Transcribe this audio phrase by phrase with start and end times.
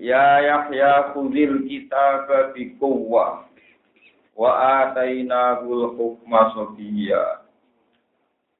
[0.00, 2.24] Ya Yahya khudil kitab
[2.56, 3.44] bi quwwah
[4.32, 4.50] wa
[4.88, 7.44] atainahul hukma sabiyya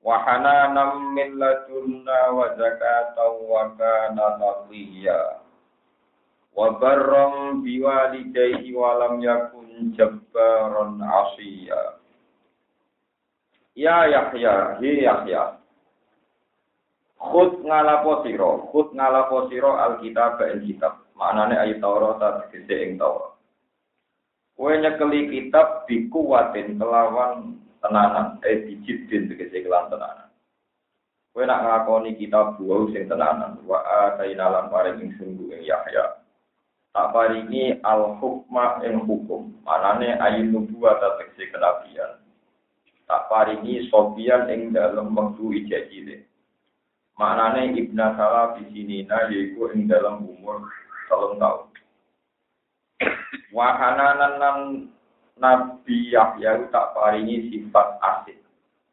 [0.05, 5.41] wa hananan min ladunna wa zakatan wa kana taqiyya
[6.53, 12.01] wa barram biwalidayhi wa lam yakun jabbaran asiya
[13.81, 15.57] Ya Yahya, hi Yahya.
[17.17, 21.01] Khud ngalapo sira, khud ngalapo sira alkitab ing kitab.
[21.21, 22.17] Maknane ayat Taurat
[22.49, 23.37] tegese ing Taurat.
[24.57, 30.33] Kowe nyekeli kitab bikuwatin kelawan tenanan, eh dijidin tegese kelan tenanan.
[31.37, 36.25] Kowe nak ngakoni kitab buah sing tenanan, wa ataina lan paring ing sungguh ing Yahya.
[36.97, 42.17] Tak paringi al hukma ing hukum, manane ayat nubuwat tegese kenabian.
[43.05, 46.25] Tak paringi sobian ing dalam wektu ijazile.
[47.21, 50.65] Maknane ibna salah di sini nah yaiku ing dalam umur
[51.11, 51.67] telung tahun.
[53.51, 54.87] Wahana nan
[55.41, 58.39] Nabi Yahya tak paringi sifat asik,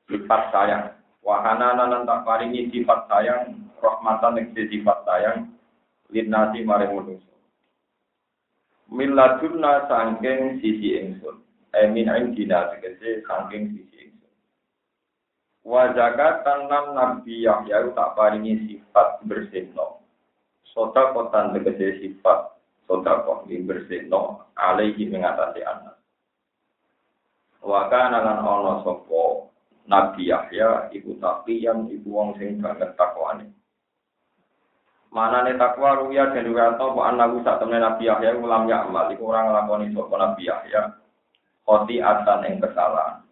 [0.10, 0.98] sifat sayang.
[1.22, 5.54] Wahana nan tak paringi sifat sayang, rahmatan yang sifat sayang,
[6.10, 7.36] linasi maring manusia.
[8.88, 11.44] Miladunna sangking sisi ingsun.
[11.76, 14.34] Emin eh, indina tegese sangking sisi ingsun.
[15.68, 19.97] Wa zakatan nan Nabi Yahya tak paringi sifat bersihno.
[20.78, 22.54] Sota kotan tegese sifat
[22.86, 25.98] sota ini bersihno alaihi mengatasi anak.
[27.66, 29.50] Wa kana lan ana sapa
[29.90, 33.50] Nabi Yahya iku taqiyan iku wong sing banget takwane.
[35.10, 39.10] Mana nih takwa ruya dan ruyato bu anaku saat temen Nabi Yahya ulam ya amal
[39.18, 40.94] orang lakoni sapa Nabi Yahya
[41.66, 43.26] khoti atan yang kesalahan.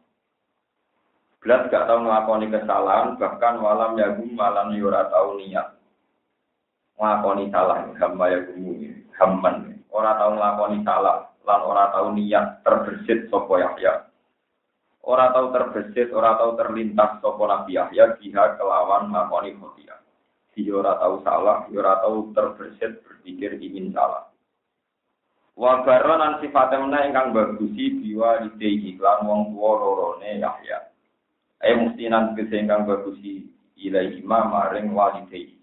[1.46, 5.75] Belas gak tahu ngelakoni kesalahan, bahkan malam yagum malam yura tahu niat.
[6.96, 8.64] Ngelakoni salah, hamba yagum
[9.20, 9.84] hamman.
[9.92, 14.08] Orang tahu ngelakoni salah, lan orang tahu niat terbersit sopo Yahya.
[15.04, 19.96] Orang tahu terbersit, orang tahu terlintas sopo Nabi Yahya, dia kelawan ngelakoni khotia.
[20.56, 24.32] Dia orang tahu salah, orang tahu terbersit berpikir ingin salah.
[25.56, 25.88] Wa
[26.44, 30.92] sifatnya ingkang bagusi biwa ide iklan wong tua lorone Yahya.
[31.64, 33.48] Eh mustinan kesengkang bagusi
[33.80, 35.56] ilai imam maring walidai.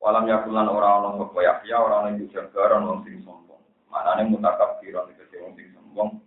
[0.00, 3.60] Walam yakulan orang orang sapa Yahya orang yang jabaran wong sing sombong.
[3.92, 6.24] Manane mutakabbiran tegese wong sing sombong.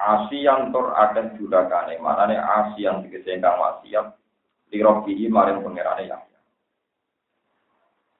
[0.00, 4.16] Asi yang tur akan jurakane, manane asi yang tegese ingkang wasiat
[4.72, 6.40] lirobihi maring pangerane Yahya.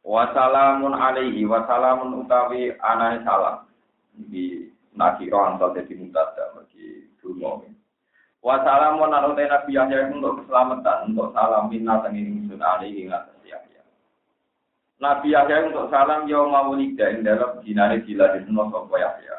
[0.05, 3.65] Wassalamun alaihi wassalamun utawi anane salam.
[4.15, 7.73] Di nakiro antal dadi mutada bagi dungo.
[8.45, 13.34] Wassalamun narutai Nabi Yahya untuk keselamatan, untuk salam minna tengin ingsun alaihi Yahya.
[15.05, 19.37] Nabi Yahya untuk salam yaum maulida ing dalam dinane diladisno sapa Yahya.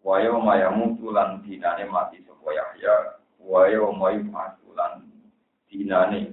[0.00, 1.12] Wa yauma yamutu
[1.44, 3.20] dinane mati sapa Yahya.
[3.44, 5.04] Wa yauma yub'atsu lan
[5.68, 6.32] dinane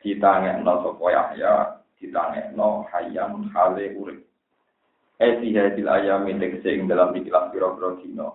[0.00, 1.52] ditangekno sapa Yahya,
[2.00, 4.24] ditangekno hayam hale urip.
[5.20, 8.32] Eh hadil ayami tegese ing dalam ikhlas pira-pira dina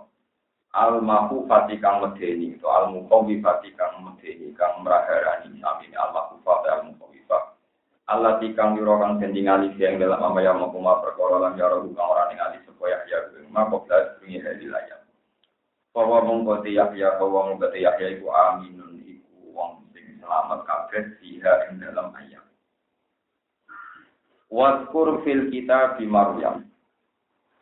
[0.78, 7.07] al mahufati kang medeni itu al muqawifati kang medeni kang meraharani sami al al muqawifah
[8.08, 12.64] Allah tikang yura kang sendingali siang dalam amaya makuma perkara lan yara kang ora ningali
[12.64, 13.20] supaya ya
[13.52, 15.04] maka belas bunyi hari layar
[15.92, 21.84] bahwa mengkoti yahya bahwa mengkoti yahya iku aminun iku wong sing selamat kabeh siha ing
[21.84, 22.44] dalam ayat
[24.48, 26.64] Waskur fil kitab di Maryam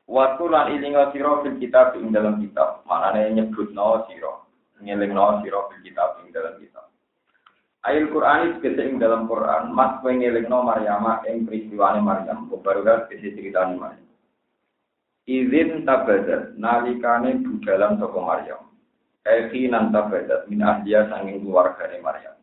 [0.05, 2.85] Waktu lan ilinga siro fil kitab ing dalam kitab.
[2.85, 4.45] Maknanya nyebut no siro.
[4.77, 6.84] Ngiling no siro fil kitab ing dalam kitab.
[7.85, 9.69] Ayat Quran itu ing dalam Quran.
[9.69, 12.49] Mas kue ngiling no Maryama ing peristiwane Maryam.
[12.49, 14.09] Barulah kese ceritane Maryam.
[15.29, 18.73] Izin tabadat nalikane budalan toko Maryam.
[19.21, 22.33] Eki nan tabadat min ahliya sanging keluargane Maryam.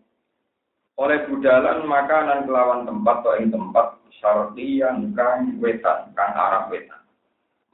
[1.02, 7.02] Oleh budalan makanan kelawan tempat atau ing tempat syartiyan kang wetan, kang arah wetan.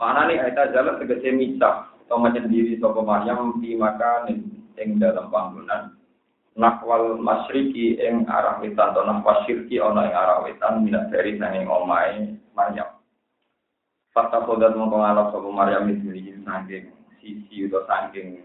[0.01, 5.98] Mana nih ayat jalan tegese misah atau menyendiri sopo Maryam di makanin ing dalam panggonan
[6.59, 11.71] nakwal masriki ing arah wetan atau nakwal syirki ono ing arah wetan minat dari sanging
[11.71, 12.99] omai Maryam.
[14.11, 16.91] Fakta kodat mongko ngalap sapa Maryam saking
[17.23, 18.43] sisi atau saking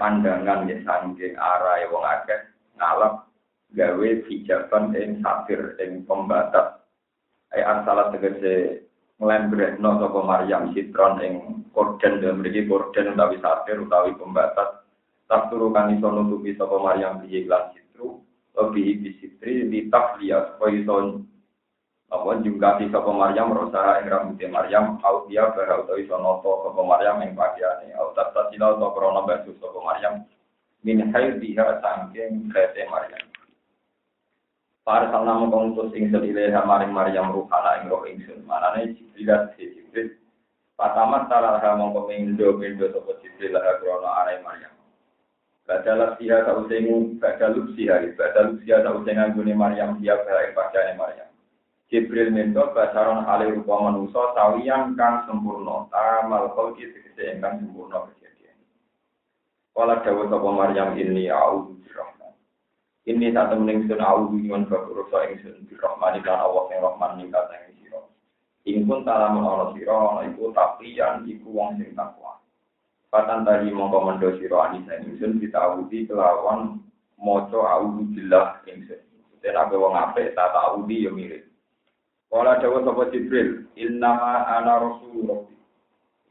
[0.00, 2.40] pandangan ya saking arah wong akeh
[2.80, 3.28] ngalap
[3.76, 6.80] gawe hijaban ing safir ing pembatas.
[7.52, 8.88] Ai arsalat tegese
[9.20, 11.34] nglembrekno sapa Maryam sitron ing
[11.76, 14.79] korden dan mriki korden utawi safir utawi pembatas.
[15.30, 18.18] Tak turu kan iso nutupi sapa Maryam piye lan sitru,
[18.58, 21.22] lebih bisitri di tafliyah supaya iso
[22.10, 27.22] apa jungkati sapa Maryam rosa ing rambute Maryam au dia bara utawi sonoto sapa Maryam
[27.22, 30.14] ing pakaiane au tata sila utawa krana baju sapa Maryam
[30.82, 33.22] min haidha sangking krete Maryam.
[34.82, 40.10] Para salna mengkontus ing selileha maring Maryam ruhana ing roh ingsun manane jibrilat jibril.
[40.74, 44.69] Patamat talaha mongko mindo mindo sapa jibril laha krana arai Maryam
[45.70, 51.30] Badalah siha sauseng badaluk siha badaluk siha sauseng anggone Maryam dia bara ing pakaiane Maryam
[51.86, 58.58] Jibril minta basaron hale rupa manusa sawiyan kang sempurna tamal khalqi tegese ingkang sempurna kejadian.
[59.70, 62.34] Kala dawuh sapa Maryam ini a'udzu birrahman.
[63.06, 67.54] Ini tak temening sun a'udzu nyuwun bakurusa ingsun birrahman lan Allah sing Rahman ning kata
[67.62, 68.02] ing sira.
[68.66, 72.39] Ing pun talamun sira ana iku taqiyan iku wong sing takwa.
[73.10, 76.78] Patan tadi mongko mendo sira anisa ingsun ditawudi kelawan
[77.18, 79.02] maca a'udzu billah ingsun.
[79.42, 81.50] Dan aku wong apik tak ta'awudi yo mirip.
[82.30, 85.56] Kala dawa sapa Jibril, innama ana rasul rabbi.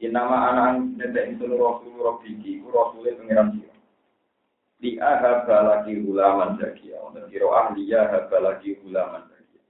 [0.00, 3.76] Innama ana nete insun rasul rabbi ki, ku rasule pengiran sira.
[4.80, 9.62] Di ahaba lagi ulaman zakia, untuk kiro ahliya ahaba lagi ulaman zakia.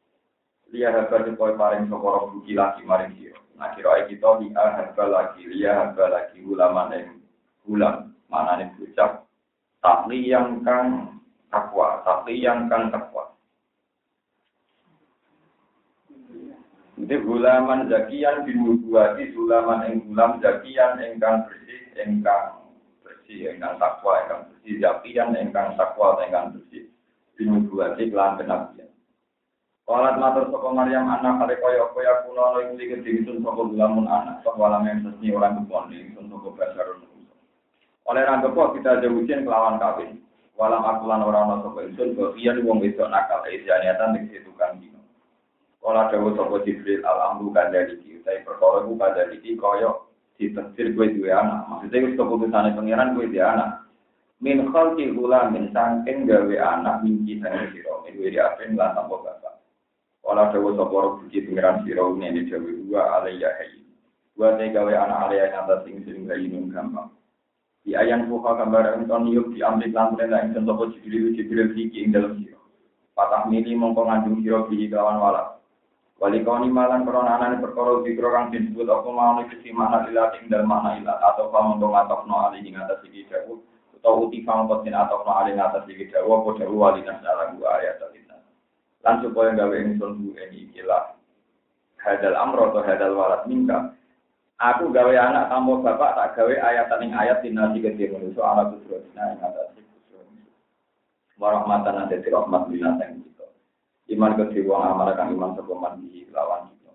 [0.70, 3.40] Liya haba supaya paring sapa rabbi lagi maring sira.
[3.60, 7.20] Nah kira kita di ahaba lagi, liya haba lagi ulaman yang
[7.68, 9.20] ulam, mana nih bocah.
[9.84, 11.20] Takli yang kang
[11.52, 13.36] takwa, takli yang kang takwa.
[17.00, 22.60] Ini gulaman zakian bin nubuati gulaman ing gulam zakian engkang bersih engkang
[23.00, 26.92] bersih engkang takwa engkang bersih zakian engkang takwa engkang bersih
[27.40, 28.89] bin nubuati kelan kenabian.
[29.90, 33.58] Walat matur sapa Maryam anak kale kaya apa ya kuno ana iku iki disun sapa
[33.58, 37.02] gulamun anak sapa walam yang sesni orang kebon ingsun sapa basarun.
[38.06, 40.22] Oleh rangkepo kita jauhin kelawan kawin.
[40.54, 44.78] Walam akulan orang ana sapa ingsun iya wong wedok nakal isianiatan ning situ kan
[45.82, 49.90] Kala dawa sapa Jibril al-amru kadhaliki, utawi perkara ku kadhaliki kaya
[50.38, 51.66] ditafsir kowe duwe anak.
[51.66, 53.82] Maksudnya wis keputusane pangeran kowe duwe anak.
[54.38, 59.49] Min khalqi min sangking gawe anak minci sang sira, kowe diapen lan tanpa bapak.
[60.20, 63.82] Kala dawa sapa Rabbi pangeran sira ngene dawe wa alayya hayy.
[64.36, 67.10] Wa te gawe anak alayya nyata sing sing gawe gampang.
[67.80, 72.12] Di ayan buka gambar enton yuk diambil lan perintah ing sapa Jibril Jibril iki ing
[72.12, 72.60] dalam sira.
[73.16, 75.60] Patah mili mongko ngandung sira bihi kawan walak.
[76.20, 80.36] Wali kau malan korona anane perkara dikro kang disebut apa mau nih kesi mana ilat
[80.36, 83.64] ing dalem mana ilat atau kamu dong atau no ali ing atas iki dawu
[83.96, 87.24] atau uti kamu potin atau no ali ing atas iki dawu apa dawu wali nas
[87.24, 88.19] dalam gua ayat alina.
[89.00, 91.16] Lan supaya gawe ingsun ini ikilah
[92.00, 93.96] hadal amro atau hadal walat mingka.
[94.60, 99.00] Aku gawe anak tamu bapak tak gawe ayat ing ayat tinasi gede manusia anak tusro
[99.08, 99.72] dina ing atas
[101.40, 103.24] Warahmatan nanti rahmat binatang
[104.10, 106.92] iman kedhe wong amal kang iman sapa man bihi kelawan kita.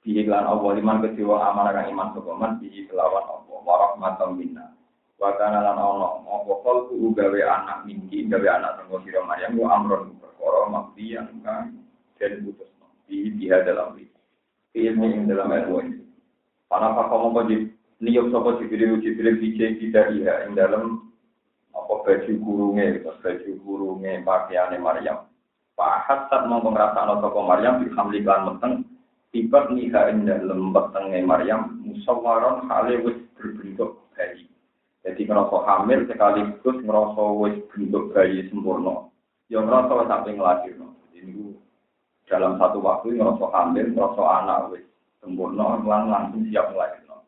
[0.00, 4.30] Bihi lan apa iman kedhe wong amal kang iman sapa man bihi kelawan apa warahmatan
[4.40, 4.66] minna.
[5.20, 6.52] Wa kana lan ono apa
[6.90, 11.76] gawe anak mingki gawe anak sangko sira Maryam ku amron perkara mati yang kan
[12.16, 12.72] dan putus
[13.04, 14.08] di dia dalam ini
[14.72, 15.98] ini yang dalam ilmu ini.
[16.70, 21.12] Para papa mau kau sopo cipiri cipiri bice kita iya yang dalam
[21.74, 21.92] apa?
[22.06, 25.26] Baju gurunge baju gurunge pakaiannya Maryam.
[25.74, 28.74] Pahat tak mau merasa no Maryam dihamli kan meteng.
[29.30, 34.46] Tiba nih yang dalam batangnya Maryam musawaron halewis berbentuk bayi.
[35.02, 39.09] Jadi merasa hamil sekaligus merasa wis bentuk bayi sempurna.
[39.50, 40.94] Ya ngerasa wis sampe nglahirno.
[41.10, 41.58] Ini
[42.30, 44.86] dalam satu waktu ngerasa hamil, ngerasa anak wis
[45.18, 47.26] sempurna lan langsung siap nglahirno.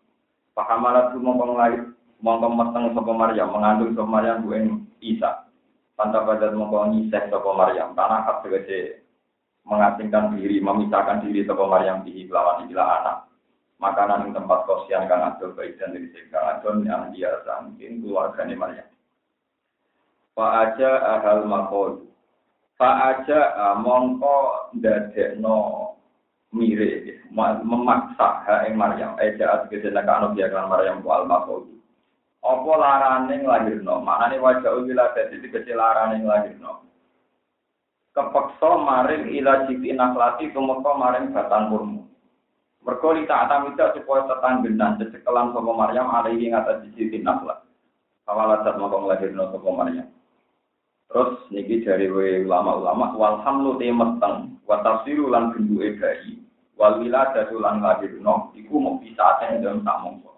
[0.54, 1.82] Pahamalat lu mongko nglahir
[2.22, 4.54] mongko meteng sapa Maryam mengandung sapa Maryam ku
[5.02, 5.50] Isa.
[5.98, 9.02] Tanda badan mongko nyiseh sapa Maryam, tanah hak segede
[9.66, 13.16] mengasingkan diri, memisahkan diri sapa Maryam di lawan ikilah anak.
[13.82, 18.91] Makanan yang tempat kosian kang adol baik dan dari adol yang dia sangking keluarganya Maryam.
[20.32, 22.08] Fa aja ahal makol.
[22.80, 25.92] Fa aja mongko dadekno
[26.56, 29.20] mire memaksa ha ing Maryam.
[29.20, 31.68] Eja ategese nek ana biakan Maryam ku al makol.
[32.42, 34.02] Apa larane nglahirno?
[34.02, 36.72] Maknane wajah wila dadi kecil larane nglahirno.
[38.12, 42.02] Kepeksa maring ila jiti nakhlati tumeka maring batang kurma.
[42.82, 47.62] Mergo li ta'tamida supaya tetanggenan cecekelan sapa Maryam alaihi ngatas sisi naflah.
[48.26, 50.08] Kawalat mongko nglahirno sapa Maryam.
[51.12, 56.40] Terus niki dari ulama-ulama wal hamlu te meteng wa tafsiru lan bentuke bayi
[56.80, 60.32] wal wiladatu lan lahirno iku mau bisa dalam tak mongko.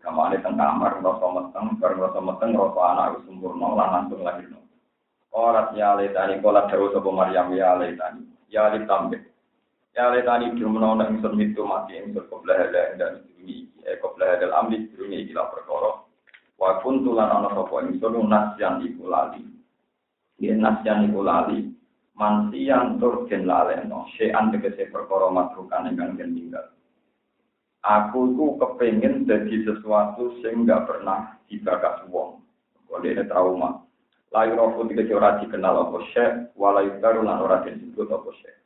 [0.00, 4.64] Kamane teng kamar rasa meteng, bareng rasa meteng rasa anak sempurna lan langsung lahirno.
[5.36, 8.24] Ora ya le tani terus sapa Maryam ya le tani.
[8.48, 9.20] Ya le tambe.
[9.92, 15.20] Ya le tani mitu mati ingsun qabla hada dan ini eh qabla hadal amri dunia
[15.20, 16.08] iki lah perkara.
[16.56, 19.53] Wa kuntu ana sapa ingsun nasyan iku lali.
[20.44, 21.72] Yen nasyan iku lali
[22.20, 26.68] mansiyan tur den laleno sean tegese perkara matrukan ingkang den tinggal.
[27.84, 32.40] Aku itu kepengen jadi sesuatu sing nggak pernah dibakas wong.
[32.88, 33.84] Kalau ini trauma.
[34.32, 38.56] Layu rofu tiga ora dikenal apa syekh, walayu baru lan ora disebut apa syekh.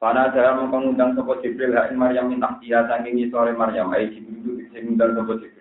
[0.00, 4.50] Pada dalam mengundang sopo Jibril, hain Maryam minta dia saking sore Maryam, ai Jibril itu
[4.64, 5.59] bisa mengundang sopo.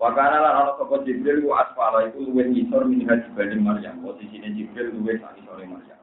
[0.00, 4.00] Wakana lan ana sopo Jibril ku asfala iku luwih ngisor minha dibanding Maryam.
[4.00, 6.00] Posisine Jibril luwih sak sore Maryam.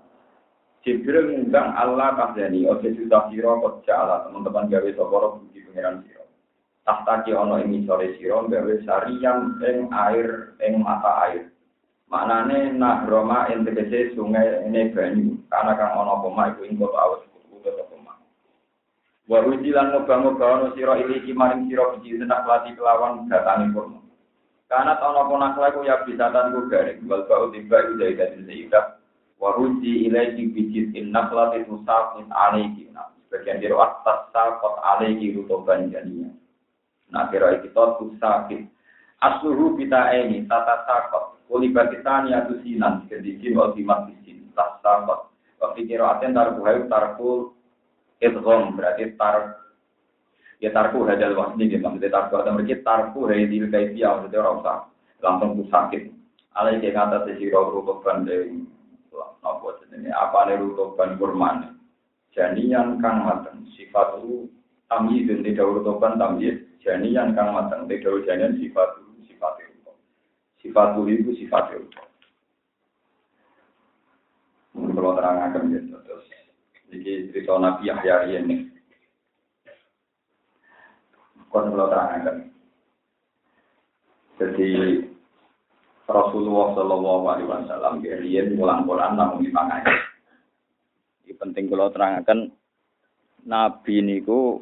[0.86, 6.30] Jibril ngundang Allah kahdani, ojo sudah siro kok jala teman-teman gawe soporo bukti pengiran siro.
[6.86, 11.50] Tahtaki ono ing sore siro gawe sariang ing air ing mata air.
[12.08, 16.96] Maknane nah Roma ing tegese sungai ini banyu, karena kang ono poma iku ing kota
[16.96, 17.27] awas
[19.28, 24.00] Wa ujilan ngoba-ngoba ono sira iki maring sira biji tenak lati kelawan datani kurma.
[24.72, 29.04] Karena tahun apa nakla ku ya bisa tanku garing, wal bau tiba dari dari seikat.
[29.36, 32.88] Wa uji ilaiki biji tinak lati musafin alaiki.
[32.96, 36.32] Nah, sebagian diri atas sakot alaiki rutoban jadinya.
[37.12, 38.64] Nah, kira kita sakit.
[39.20, 41.36] Asluhu kita ini tata sakot.
[41.52, 44.48] Kuli bakitani atu sinan, kedikin ultimat disin.
[44.56, 45.32] Tas sakot.
[45.60, 47.57] Waktu kira aten tarbuhayu tarkul
[48.22, 49.62] idgham berarti tar
[50.58, 54.78] ya tarku hadal wasni gitu maksudnya tarku atau mereka tarku hadil kaifiyah maksudnya orang usah
[55.22, 56.04] langsung ku sakit.
[56.58, 58.66] Alai ke kata sesiro rutuban dari
[59.46, 61.78] apa jenis apa nih rutuban kurman?
[62.34, 64.50] Janian kang mateng sifat itu
[64.90, 66.58] tamyiz di daur rutuban tamyiz.
[66.82, 69.92] Janian kang mateng di daur janian sifat itu sifat itu
[70.66, 71.90] sifat itu sifat itu
[74.94, 76.26] kalau terang akan terus
[76.98, 78.66] jadi cerita Nabi Yahya ini.
[81.54, 82.50] Kon terangkan.
[84.38, 84.70] Jadi
[86.08, 89.64] Rasulullah Shallallahu Alaihi Wasallam kemudian mulang Quran namun lima.
[91.26, 92.50] Ini penting kalau terangkan
[93.48, 94.62] Nabi niku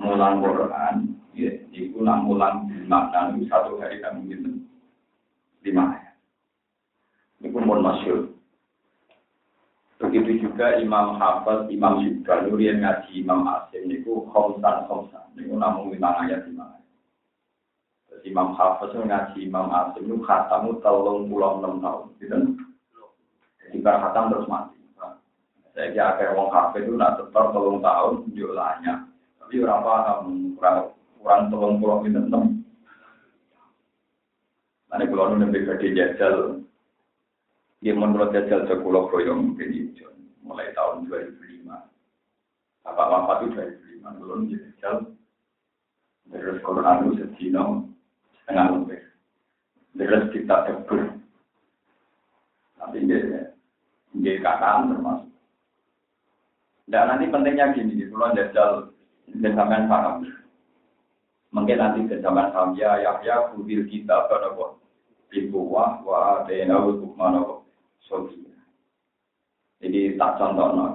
[0.00, 4.50] mulang Quran, ya, niku nang mulang makna satu hari kamu gitu
[5.62, 6.16] lima ayat.
[7.44, 8.31] Niku pun masyur.
[10.02, 15.94] Begitu juga Imam Hafiz, Imam Syibra, Nurian ngaji Imam Asim, itu khomsan khomsan, itu namun
[15.94, 16.90] lima ayat lima ayat.
[18.10, 22.34] Terus Imam Hafiz ngaji Imam Asim, itu khatamu telung pulau enam tahun, gitu.
[23.62, 24.82] Jadi khatam terus mati.
[25.72, 28.94] Saya kira akhir wong Hafiz itu nak setor telung tahun, jualannya.
[29.38, 30.20] Tapi orang paham,
[30.58, 30.78] kurang
[31.22, 32.58] kurang telung pulau itu enam.
[34.90, 36.60] Nanti kalau nanti gede jajal,
[37.82, 40.06] Ya menurut jajal sekolah proyong mungkin itu
[40.46, 41.66] mulai tahun 2005.
[42.86, 44.96] Bapak Bapak itu 2005 belum jajal.
[46.30, 47.90] Terus Quran itu sedino
[48.38, 49.02] setengah lebih.
[49.98, 51.02] Terus kita tegur.
[52.78, 53.50] Tapi dia
[54.14, 55.34] dia kataan termasuk.
[56.86, 58.70] Dan nanti pentingnya gini, kalau jajal
[59.42, 60.22] sampean paham.
[61.50, 64.78] Mungkin nanti ke zaman paham ya, ya, ya, kubil kita pada kok.
[65.34, 66.44] Ibu wah, wah.
[68.12, 68.52] Sofia.
[69.80, 70.86] Jadi tak contoh no.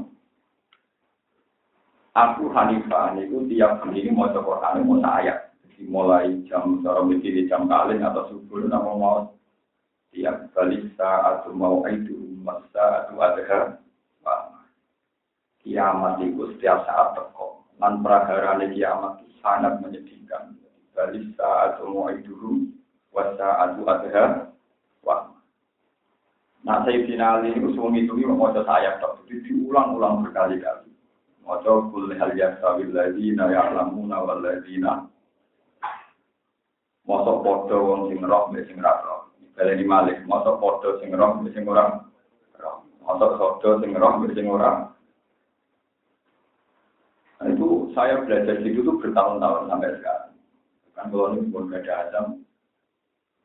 [2.14, 5.54] Aku Hanifah itu tiap hari mau coba kali mau ayat.
[5.66, 9.34] Jadi mulai jam cara di jam kalian atau subuh nama mau
[10.14, 13.78] tiap kali saat mau itu masa itu ada
[15.62, 17.66] kiamat itu setiap saat teko.
[17.78, 20.58] Dan praharane kiamat itu sangat menyedihkan.
[20.98, 22.66] Balik saat mau itu
[23.14, 24.57] wasa itu ada
[26.68, 30.92] Nah, saya final ini semua itu ini mau saya tak itu diulang-ulang berkali-kali.
[31.48, 35.08] Mau kul hal yasabil ladina ya'lamuna wal ladina.
[37.08, 39.32] Masa podo wong sing roh mbek sing ra roh.
[39.56, 42.04] Baleni malik, masa podo sing roh mbek sing ora
[42.60, 42.84] roh.
[43.00, 44.92] Masa podo sing roh mbek sing ora.
[47.40, 50.36] Nah, itu saya belajar situ bertahun-tahun sampai sekarang.
[51.00, 52.44] Kan kalau ini pun ada azam,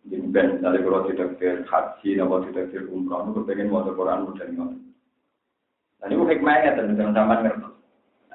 [0.02, 1.38] Ben, misalnya kalau tidak
[1.70, 4.82] haji, atau tidak umroh, itu pengen mau Quran udah nih.
[6.02, 7.70] Dan itu hikmahnya teman-teman sama ngerti.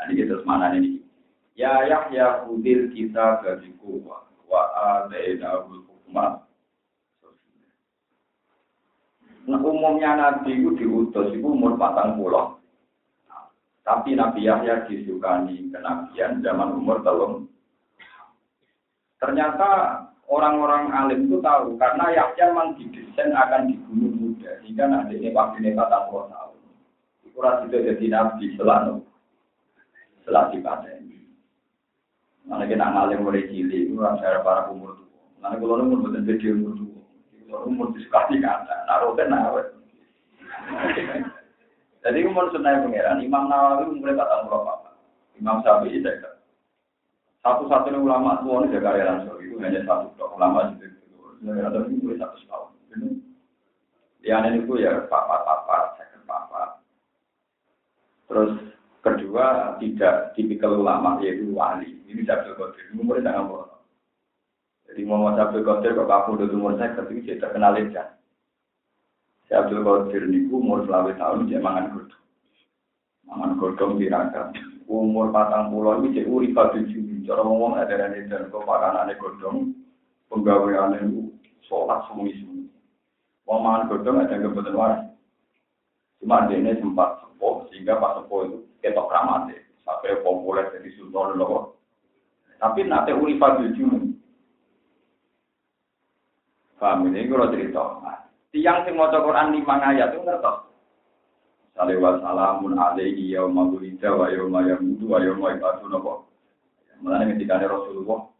[0.08, 1.04] Ini kita mana ini.
[1.60, 6.48] Ya Yahya hudil kita bagi kuwa wa adaina hukma.
[9.48, 12.56] Nah, umumnya Nabi itu diutus itu umur patang pulau.
[13.84, 17.52] Tapi Nabi Yahya disukani kenabian zaman umur telung.
[19.20, 25.32] Ternyata orang-orang alim itu tahu karena Yahya memang didesain akan dibunuh muda sehingga nanti ini
[25.32, 26.60] waktu ini patang pulau tahun.
[27.24, 27.40] Itu
[27.72, 28.96] itu jadi Nabi selalu
[30.24, 31.18] setelah ini.
[32.48, 35.20] Mana kita ngalim mulai cilik, itu saya para umur tua.
[35.44, 36.96] Mana kalau umur betul betul umur tua.
[37.64, 39.68] umur sekali kata, naruh kan naruh.
[42.04, 44.96] Jadi umur sunai pangeran, Imam Nawawi umur kata apa?
[45.40, 46.37] Imam Syafi'i saya
[47.48, 50.84] Satu-satunya ulama tua ini jaga Rasul itu hanya satu ulama itu.
[51.48, 52.70] Ada itu satu tahun.
[54.20, 56.84] Yang ini itu ya papa-papa, saya papa.
[58.28, 58.52] Terus
[59.00, 62.04] kedua tidak tipikal ulama yaitu wali.
[62.12, 62.92] Ini Abdul Qadir.
[63.00, 63.72] Umurnya sangat
[64.92, 68.04] jadi Muhammad Abdul Qadir kok aku udah umur saya ketika saya terkenal aja.
[69.48, 72.27] Si Abdul Qadir niku umur selawe tahun dia mangan godong.
[73.28, 74.56] Mangan godong diragam.
[74.88, 77.28] Umur patang pulau ini jadi urip tujuh.
[77.28, 79.76] Cara ngomong ada dan dan kok pakanane godong.
[80.32, 81.32] Penggawean itu
[81.68, 82.68] sholat semua isu.
[83.48, 85.02] Wong mangan godong ada kebetulan waras.
[86.24, 91.76] Cuma dia sempat sepuh sehingga pas sepuh itu ketok ramate sampai populer jadi sultan loh.
[92.58, 94.18] Tapi nanti urip tujuh
[96.78, 97.82] Paham ini kalau cerita.
[98.06, 98.18] Nah,
[98.54, 100.67] tiang sing maca Quran lima ayat itu ngertos.
[101.78, 106.26] Salih wa salamun alaihi yauma wulida wa yauma yamutu wa yauma yub'atsu napa.
[107.06, 108.34] Mulane ketika Rasulullah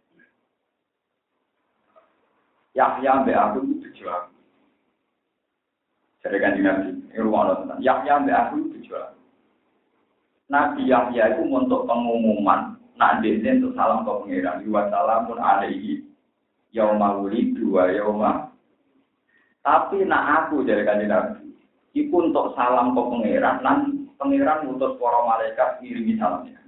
[2.74, 4.34] Yahya mbek aku itu tujuan.
[6.26, 9.14] Jadi kan Nabi, ini rumah Allah Yahya mbek aku itu tujuan.
[10.50, 16.08] Nabi Yahya itu untuk pengumuman, nak dene untuk salam ke pengiran, wa salamun alaihi
[16.74, 18.32] yauma wulidu wa yauma
[19.64, 21.47] tapi nak aku dari kanjeng Nabi
[21.98, 23.80] iku untuk salam ke pangeran nan
[24.22, 26.62] pangeran ngutus para malaikat ngirimi salamnya.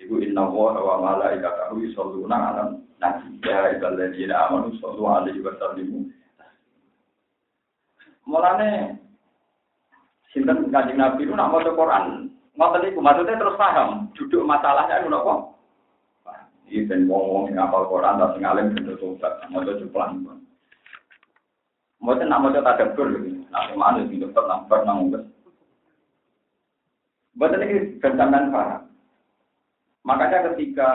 [0.00, 2.62] Ibu inna wa wa malaikatahu yusholluna ala
[2.98, 3.38] nabi.
[3.46, 6.10] Ya iballadzina amanu sallu alaihi wa sallimu.
[8.26, 8.98] Mulane
[10.30, 12.30] sinten kanjeng Nabi itu nak maca Quran?
[12.54, 15.50] Ngoten niku maksudnya terus paham duduk masalahnya itu napa?
[16.70, 19.74] Ini ben wong-wong ngapal Quran tak sing alim ben tobat, maca
[22.00, 23.44] Maca nak maca tadabbur lho.
[23.52, 25.24] Nak mana sing dokter nang bar nang wes.
[27.36, 28.82] Buat ini kencangan paham.
[30.04, 30.90] Makanya ketika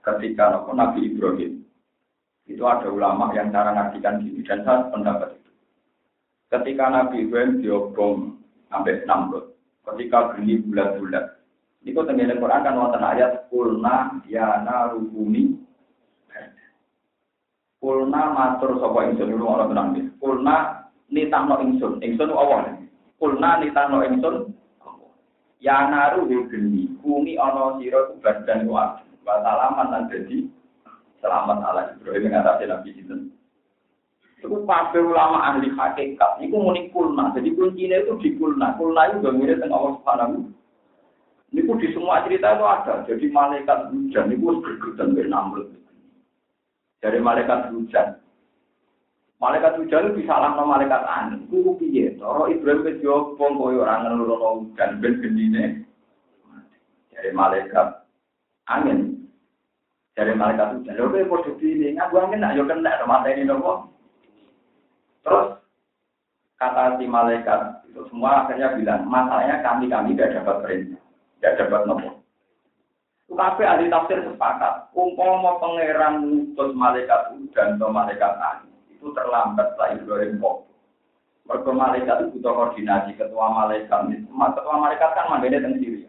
[0.00, 1.62] ketika Nabi Ibrahim
[2.48, 5.52] itu ada ulama yang cara ngartikan gini dan saya pendapat itu.
[6.48, 8.38] Ketika Nabi Ibrahim diobong
[8.70, 9.50] sampai Namrud,
[9.82, 11.36] ketika geni bulat-bulat,
[11.86, 15.54] Iku tengene Quran kan wonten ayat kulna ya narukuni.
[17.86, 20.10] Kulna matur sapa ingsun dulu ora tenang iki.
[20.18, 22.02] Kulna nitahno ingsun.
[22.02, 22.82] Ingsun Allah.
[23.22, 24.50] Kulna nitahno ingsun.
[25.62, 26.90] Ya naru geni.
[26.98, 30.50] Kumi ana sira ku badan wa wa salaman lan dadi
[31.22, 33.20] selamat ala Ibrahim ngatasi Nabi sinten.
[34.42, 36.42] Itu kabeh ulama ahli hakikat.
[36.42, 37.38] Iku muni kulna.
[37.38, 38.74] Jadi kuncinya itu di kulna.
[38.74, 40.50] Kulna itu mirip dengan Allah Subhanahu
[41.54, 43.06] Niku di semua cerita itu ada.
[43.06, 45.85] Jadi malaikat hujan itu bergedan dari Namrud.
[47.04, 48.16] Dari malaikat hujan.
[49.36, 51.44] Malaikat hujan itu bisa lama malaikat angin.
[51.52, 52.16] Kuku piye?
[52.16, 55.84] Toro Ibrahim ke Jopong koyo orang ngelurono hujan ben gendine.
[57.12, 58.00] Dari malaikat
[58.72, 59.28] angin.
[60.16, 60.96] Dari malaikat hujan.
[60.96, 62.64] Lalu kowe padha pilih ngaku angin nak yo
[63.04, 63.92] mata ini nopo.
[65.20, 65.60] Terus
[66.56, 71.00] kata si malaikat itu semua akhirnya bilang masalahnya kami kami tidak dapat perintah.
[71.36, 72.15] Tidak dapat nopo.
[73.26, 74.94] Tapi ahli tafsir sepakat.
[74.94, 80.56] Umpama pangeran mutus malaikat dan atau malaikat angin itu terlambat lah Ibrahim kok.
[81.46, 84.14] Mereka malaikat itu butuh koordinasi ketua malaikat.
[84.30, 86.06] Ketua malaikat kan manggilnya tentang diri.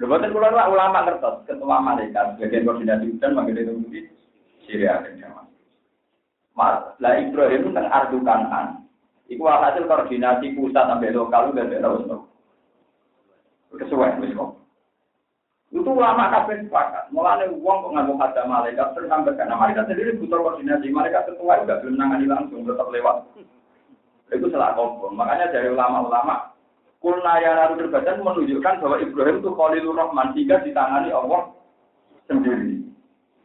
[0.00, 4.10] Lebaran keluar ulama kertas ketua malaikat bagian koordinasi dan manggilnya tentang diri.
[4.66, 5.42] Syria dan Jawa.
[6.98, 8.66] Lah Ibrahim tentang ardukan an.
[9.30, 11.98] Iku hasil koordinasi pusat sampai lokal dan daerah
[13.70, 14.34] kesuwen wis.
[15.70, 17.14] Itu ulama kabeh sepakat.
[17.14, 20.90] Mulane wong kok nganggo hada malaikat terus sampai karena malaikat sendiri butuh koordinasi.
[20.90, 23.22] Malaikat ketua juga belum nangani langsung tetap lewat.
[24.34, 25.14] Itu salah kompon.
[25.14, 26.50] Makanya dari ulama-ulama
[27.00, 31.48] Kulna ya terbadan menunjukkan bahwa Ibrahim itu Khalilur Rahman sehingga ditangani Allah
[32.28, 32.84] sendiri.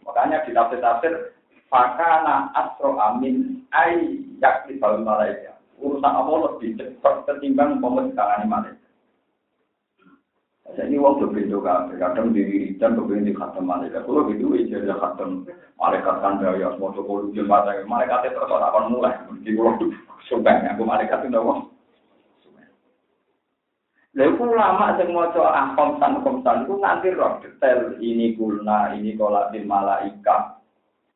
[0.04, 1.32] Makanya di tafsir-tafsir
[1.72, 5.56] Fakana asro amin ay yakni malaikat.
[5.80, 8.85] Urusan Allah lebih cepat ketimbang ditangani malaikat.
[10.66, 14.02] Saya ini waktu pintu kabeh, kadang di wiridan kemudian di khatam malaikat.
[14.02, 15.46] Kalau gitu aja khatam
[15.78, 19.14] malaikat kanda ya semua toko lucu mata malaikat itu terus akan mulai.
[19.46, 19.86] Di itu
[20.26, 21.70] sumpah aku malaikat itu nawa.
[24.16, 29.68] Lalu ulama yang mau coba ah komsan itu nanti roh detail ini gulna ini kolatin
[29.68, 30.56] malaika.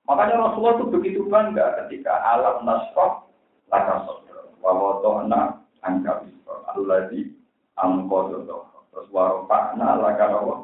[0.03, 3.23] Makanya Rasulullah itu begitu bangga ketika alam nasroh
[3.71, 7.33] laka sodro wawoto anak angka bisro alladhi
[7.79, 10.55] amkododo terus warofakna laka rawa.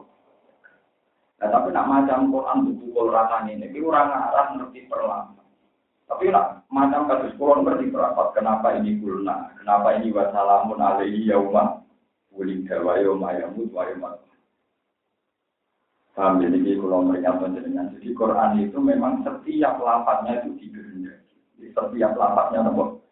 [1.36, 5.44] Nah, tapi nak macam Quran buku Quran ini, itu orang arah ngerti perlama.
[6.08, 8.28] Tapi nak macam kasus Quran berarti berapat.
[8.34, 9.52] Kenapa ini gulna?
[9.60, 11.86] Kenapa ini wassalamun alaihi yaumah?
[12.36, 14.10] wulida wa yawma yamut wa yawma
[16.16, 21.36] Paham jadi ini kalau mereka dengan Jadi Quran itu memang setiap lapatnya itu dikehendaki.
[21.76, 23.04] Setiap lapatnya nopo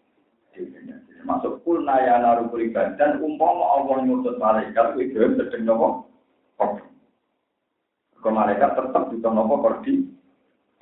[0.56, 1.12] dikehendaki.
[1.24, 5.88] Termasuk kulna ya naru kuriban dan umpama Allah nyusun malaikat itu sedang nopo
[8.20, 10.04] Ke malaikat tetap juga nopo kordi.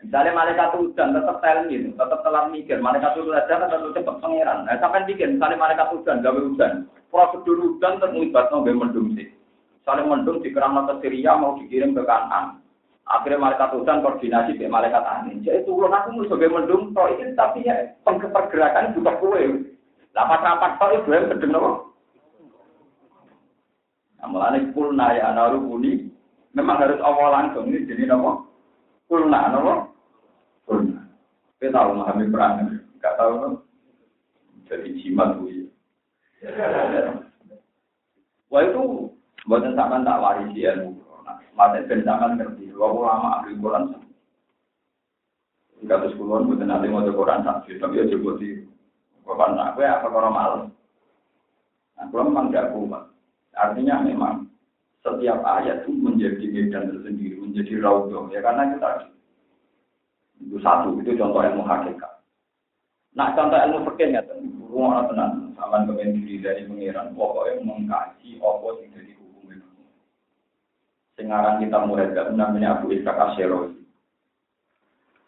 [0.02, 2.82] Misalnya malaikat hujan tetap telmi, tetap telat mikir.
[2.82, 4.66] Malaikat hujan tetap cepat pangeran.
[4.66, 9.30] Nah, sampai bikin misalnya malaikat hujan, gawe hujan prosedur hujan terlibat nggak mendung sih.
[9.86, 12.64] Saling mendung di kerana ke Syria mau dikirim ke kanan.
[13.06, 15.44] Akhirnya malaikat hujan koordinasi dengan malaikat angin.
[15.44, 19.68] Jadi turun aku mau sebagai mendung, toh tapi ya pergerakan juga kue.
[20.12, 21.72] Lapas rapat toh itu yang sedang nopo.
[24.20, 26.12] Nah, mulanya kulna ya naru buni,
[26.52, 28.44] memang harus awal langsung ini jadi nopo.
[29.08, 29.96] Kulna nopo.
[30.68, 31.08] Kulna.
[31.58, 32.54] Kita tahu memahami perang,
[33.00, 33.58] nggak tahu nopo.
[34.68, 35.52] Jadi jimat tuh
[38.52, 38.84] Wah itu
[39.48, 41.00] buatan sama tak warisi ilmu.
[41.56, 42.72] Mata ben zaman ngerti.
[42.76, 43.96] Wah ulama ahli Quran.
[45.88, 48.71] Kata sepuluhan buatan nanti mau Quran saksi, tapi ya coba di
[49.22, 50.62] Bapak aku ya orang malam.
[51.98, 53.04] Nah, memang tidak kuat.
[53.54, 54.50] Artinya memang
[55.02, 58.30] setiap ayat itu menjadi medan tersendiri, menjadi raudhah.
[58.34, 58.90] Ya karena kita
[60.42, 62.22] itu satu, itu contoh ilmu hakikat.
[63.14, 64.30] Nah contoh ilmu fikih nggak
[64.72, 69.70] rumah tenang, sama kemudian diri dari pengiran, pokoknya mengkaji apa sing jadi hukum itu.
[71.20, 73.76] Sekarang kita mulai gak namanya Abu Ishaq Asyero.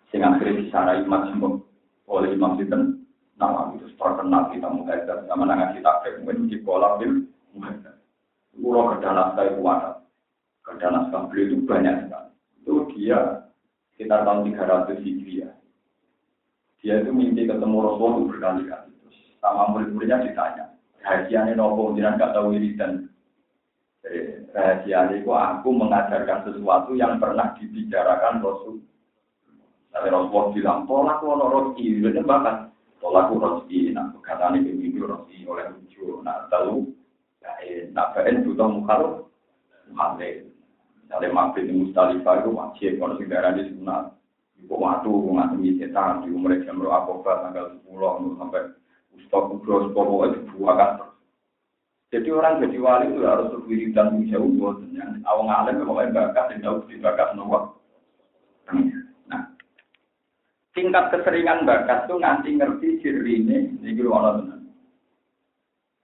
[0.10, 1.60] Sing akhirnya disarai semua
[2.08, 3.03] oleh Imam Sinten,
[3.38, 7.26] nama itu terkenal kita gak sama dengan kita kemudian di pola bil
[8.54, 9.98] Pulau kerja naskah itu ada,
[10.62, 10.88] kerja
[11.50, 12.30] itu banyak sekali.
[12.62, 13.50] Itu dia
[13.94, 15.54] sekitar tahun 300 Hijriah
[16.84, 18.92] dia itu mimpi ketemu itu berkali-kali.
[18.92, 23.08] Terus sama murid-muridnya ditanya, rahasianya nopo, jangan nggak tahu ini dan
[24.52, 28.84] rahasia itu aku mengajarkan sesuatu yang pernah dibicarakan Rasul.
[29.96, 32.73] Tapi Rasulullah bilang, tolak lo rosi, itu bahkan
[33.04, 33.92] tolak rosi,
[34.24, 36.88] kata ini mimpi rosi oleh lucu, nah tahu,
[37.92, 39.28] nah baen butuh mukhal,
[39.92, 40.48] mukhal.
[41.04, 44.16] Misalnya mampir di Mustalifah itu wajib, kalau sekarang di sunat,
[44.64, 48.64] Kok waktu ngasih setan di umur jam roh akobat tanggal 10 sampai
[49.14, 51.16] Ustaz Kudros pokoknya dibuakan terus.
[52.16, 53.52] Jadi orang jadi wali itu harus
[53.92, 57.76] dan jauh buat yang awang alim pokoknya bakat dan jauh di bakat nomor.
[60.74, 64.66] Tingkat keseringan bakat tuh nganti ngerti ini, ini gue tenan.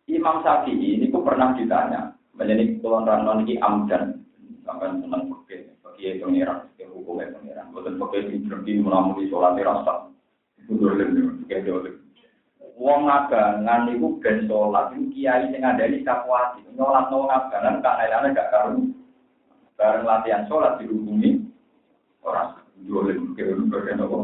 [0.05, 4.21] Imam Syafi'i ini kok pernah ditanya, menjadi kulon ranon ini amdan,
[4.65, 6.69] sampai senang pakai pakai pengiran
[7.09, 7.73] hukumnya pengiran.
[7.73, 10.13] Bukan pakai di berhenti melamuni sholat rasa.
[10.61, 11.95] Itu dolim, kayak dolim.
[12.79, 16.63] Wong abangan itu ben sholat, itu kiai sing ada ini kapuati.
[16.77, 18.81] Nyolat no abangan, kak lain gak karu.
[19.75, 21.41] Bareng latihan sholat dihubungi
[22.21, 24.17] orang dolim, kayak dolim bagian apa?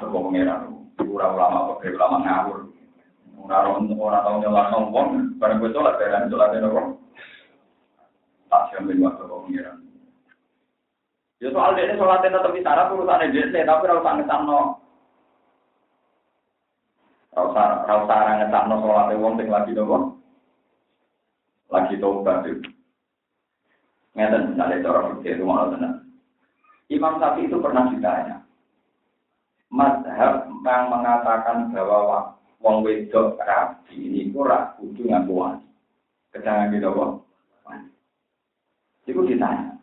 [0.00, 2.58] Atau kok pengiran, kurang ulama, pakai ulama ngawur.
[3.44, 4.88] Orang orang tahu nyolat no
[5.36, 6.82] bareng gue sholat, bareng sholatnya apa?
[8.48, 9.76] Tak jamin waktu pengiran.
[11.44, 14.60] Ya soal dia sholatnya tetap di sana urusannya dia, tapi rasa ngesano.
[17.36, 20.16] Rasa rasa ngesano sholatnya wong sing lagi doang.
[21.68, 22.72] Lagi tobat itu.
[24.16, 25.92] Ngeten misalnya cara fikih itu malah benar.
[26.88, 28.39] Imam Syafi'i itu pernah ditanya.
[29.70, 35.66] Madhab yang mengatakan bahwa wong wedok rabi ini kurang kudu ngaku wani.
[36.34, 37.10] Kedangan gitu kok.
[39.06, 39.80] Itu ditanya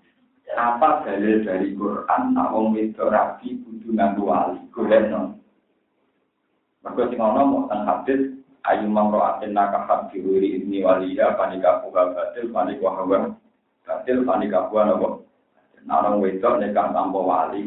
[0.58, 5.38] apa dalil dari Quran nak wong wedok rabi kudu nganggo wali golekno
[6.82, 8.22] Mergo sing ana mau teng hadis
[8.66, 13.36] ayu mamro atin nakahat diwiri ini waliya panika buka batil panika hawa
[13.84, 15.08] batil panika buah nopo
[15.88, 17.64] nah orang wedok nekah tanpa wali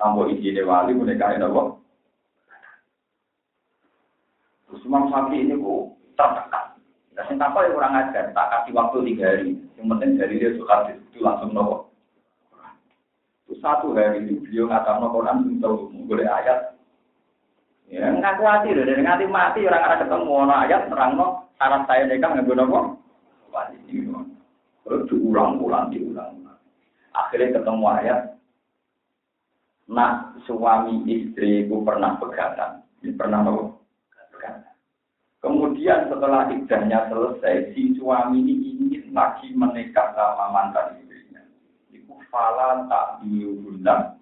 [0.00, 1.84] tanpa izine wali ku nekah nopo
[4.66, 6.70] terus Imam Syafi'i ini ku tertekan
[7.20, 9.52] Nah, sing takut ya kurang ajar, tak kasih waktu tiga hari.
[9.76, 11.92] Yang penting dari dia suka itu langsung nopo.
[13.44, 16.80] Itu satu hari itu beliau ngatam nopo Quran tahu boleh ayat.
[17.92, 22.08] Ya nggak khawatir, dari nganti mati orang arah ketemu ono ayat terang no syarat saya
[22.08, 22.80] nikah nggak nopo.
[24.88, 26.58] Terus diulang-ulang, diulang-ulang.
[27.12, 28.39] Akhirnya ketemu ayat.
[29.90, 32.86] Nah, suami istri itu pernah pegangan.
[33.02, 33.82] Ini pernah nopo.
[35.40, 41.40] Kemudian setelah iddahnya selesai, si suami ini ingin lagi menikah sama mantan istrinya.
[41.88, 44.20] Iku fala tak diubunna,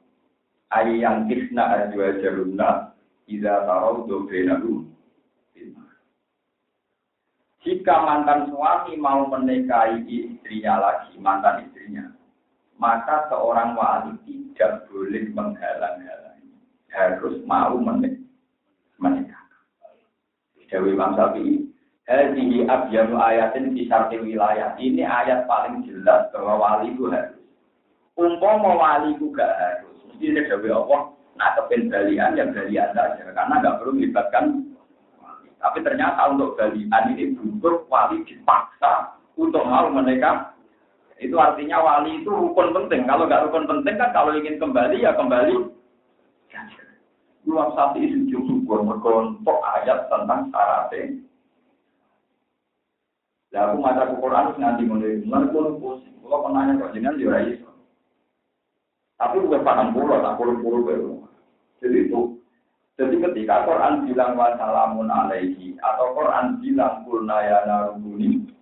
[0.71, 2.71] ayang kisna ajwa jarunna,
[3.27, 4.87] ida tarau dobrenahu.
[7.67, 12.15] Jika mantan suami mau menikahi istrinya lagi, mantan istrinya,
[12.79, 16.51] maka seorang wali tidak boleh menghalang-halangi.
[16.95, 19.43] Harus mau menikah.
[20.71, 21.67] Dewi Imam Syafi'i.
[22.09, 24.73] Hadihi ayatin di syarti wilayah.
[24.81, 27.37] Ini ayat paling jelas bahwa wali itu harus.
[28.17, 29.93] Umpama wali itu gak harus.
[30.09, 31.13] Mesti ini Dewi Allah.
[31.39, 33.23] Nah, kependalian yang balian saja.
[33.29, 34.45] Karena gak perlu melibatkan.
[35.59, 40.57] Tapi ternyata untuk balian ini butuh wali dipaksa untuk mau menikah.
[41.19, 43.03] Itu artinya wali itu rukun penting.
[43.11, 45.57] Kalau nggak rukun penting kan kalau ingin kembali ya kembali.
[47.49, 51.17] Imam Syafi'i sujud syukur mergontok ayat tentang syaratnya.
[53.57, 56.13] Lah aku maca Quran nganti mulai mulai kulo pusing.
[56.21, 57.73] Kulo penanya kok jenengan iso.
[59.17, 61.25] Tapi gue paham pulau, tak baru.
[61.83, 62.39] Jadi itu.
[62.99, 68.58] Jadi ketika Quran bilang wassalamun alaihi atau Quran bilang kulna ya narubuni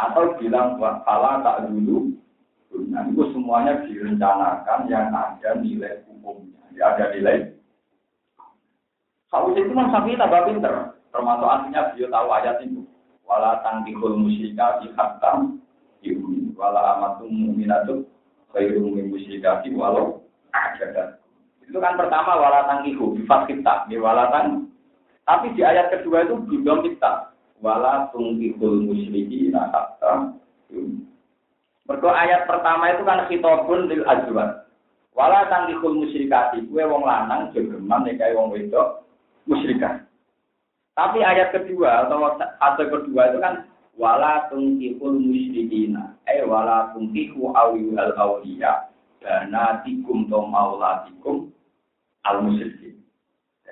[0.00, 2.16] atau bilang wala tak dulu,
[2.88, 6.60] nah itu semuanya direncanakan yang ada nilai hukumnya.
[6.72, 7.52] Ya ada nilai.
[9.32, 10.74] Kalau itu memang sapi tambah pinter.
[11.12, 12.80] Termasuk artinya beliau tahu ayat itu.
[13.24, 15.60] Wala tangkihul musyika di hatam
[16.04, 16.52] ibu.
[16.56, 18.04] Wala amatum mu'minatu
[18.52, 20.20] khairum min musyrikati walau
[20.52, 21.20] ajadat.
[21.64, 23.88] Itu kan pertama wala tangkihu bifat kita.
[23.88, 24.68] Ini wala tang.
[25.24, 27.31] Tapi di ayat kedua itu belum kita.
[27.62, 30.42] Wala tungkihul musyriki hatam
[31.86, 34.66] Mereka ayat pertama itu kan khitabun lil azwat.
[35.12, 39.04] Wala tangkihul musyrikati, kue wong lanang jogeman nikahi wong wedok
[39.44, 40.08] musyrikat.
[40.96, 48.16] Tapi ayat kedua atau ayat kedua itu kan wala tungkihul musyrikina, eh wala tungkihu awiyul
[48.16, 48.88] awliya,
[49.20, 51.52] banatikum to maulatikum
[52.24, 53.01] al musyrikin.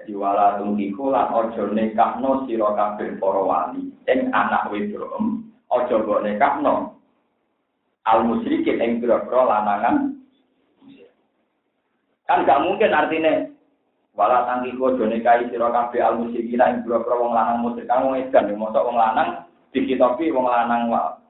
[0.01, 5.13] Jadi wala tungkihu lan ojo nekahno sira kabeh para wali, ing anak wedok
[5.69, 6.97] ojo mbok nekahno
[8.09, 10.17] al musyrikin ing pira-pira lanangan.
[12.25, 13.45] Kan gak mungkin artinya
[14.17, 17.85] wala tangki kodo nekai sira kabeh al musyrikin ing boro wong lanang musyrik.
[17.85, 19.45] Kang wong edan mosok wong lanang
[19.77, 21.21] dikitopi wong lanang wa.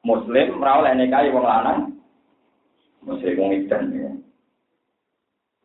[0.00, 1.92] Muslim oleh nekai wong lanang
[3.04, 4.08] musyrik wong edan ya.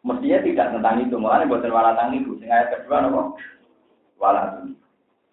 [0.04, 3.40] Mestinya tidak tentang itu, malah buatan wala tangki sing ayat kedua nopo?
[4.20, 4.76] Wala tangki.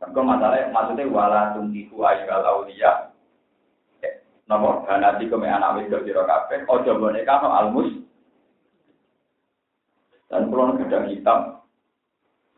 [0.01, 3.11] Kau masalah maksudnya wala tungkiku ayyul auliya.
[4.47, 4.87] Nopo?
[4.87, 7.91] Ganati kome anak wedok sira kabeh, aja boneka no almus?
[10.31, 11.41] Dan kalau ada kitab.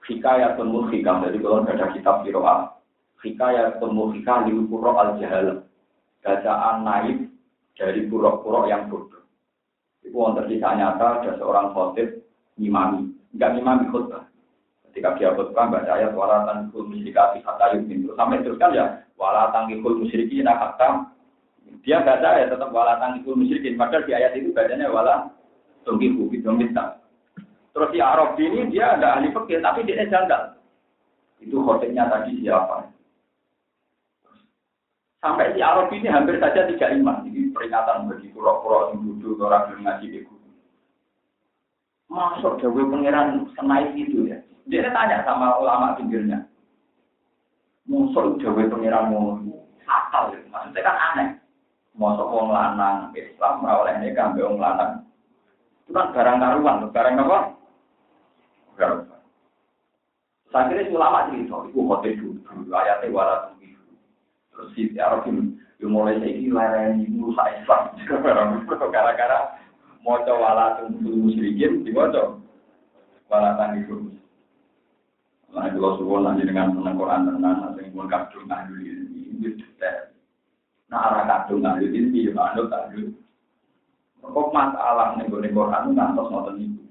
[0.03, 2.83] Hikayat temu hikam, jadi kalau ada kitab kiroah
[3.23, 5.63] hikayat temu hikam di puro al jahal,
[6.21, 7.19] bacaan naib
[7.79, 9.22] dari pura-pura yang bodoh.
[10.03, 12.27] Itu wonten kisah nyata ada seorang khotib
[12.59, 14.27] ngimami, enggak ngimami khutbah.
[14.91, 18.85] Ketika dia khutbah baca ayat walatan kul musyrikati yumin terus sampai teruskan ya
[19.15, 21.09] walatan kul musyrikin kata
[21.87, 25.33] dia baca ya tetap walatan kul musyrikin padahal di ayat itu bacanya wala
[25.87, 27.03] tungkiku itu minta
[27.73, 30.61] Terus si Arab ini dia ada ahli fikih tapi dia janggal.
[31.41, 32.85] Itu khotibnya tadi siapa?
[35.23, 37.23] Sampai si Arab ini hampir saja tidak iman.
[37.31, 40.59] Ini peringatan bagi pura-pura yang duduk orang yang ngaji di gunung.
[42.11, 44.43] Masuk Dewi Pangeran senai itu ya.
[44.67, 46.43] Dia tanya sama ulama pinggirnya.
[47.87, 49.39] Musuh Dewi Pangeran mau
[49.87, 50.43] fatal ya.
[50.51, 51.29] Maksudnya kan aneh.
[51.95, 55.07] Masuk wong lanang Islam oleh nikah wong lanang.
[55.87, 57.39] Itu kan barang karuan, barang apa?
[60.53, 63.52] Saya kira ulama cerita, itu hotel dulu, ayatnya wala tunggu.
[64.63, 67.99] Terus si Arab itu mulai saya ini lereni musa Islam.
[68.95, 69.59] Gara-gara
[70.07, 72.39] mau coba wala tunggu musyrikin, di mana
[73.27, 74.15] wala tunggu
[75.53, 80.09] Nah, kalau suruh nanti dengan senang Quran tenan, nanti pun kadung ini, detail.
[80.89, 83.13] Nah, arah kadung ahli ini, ahli.
[84.23, 86.83] Kok masalah nih gue Quran ngantos ngotot itu.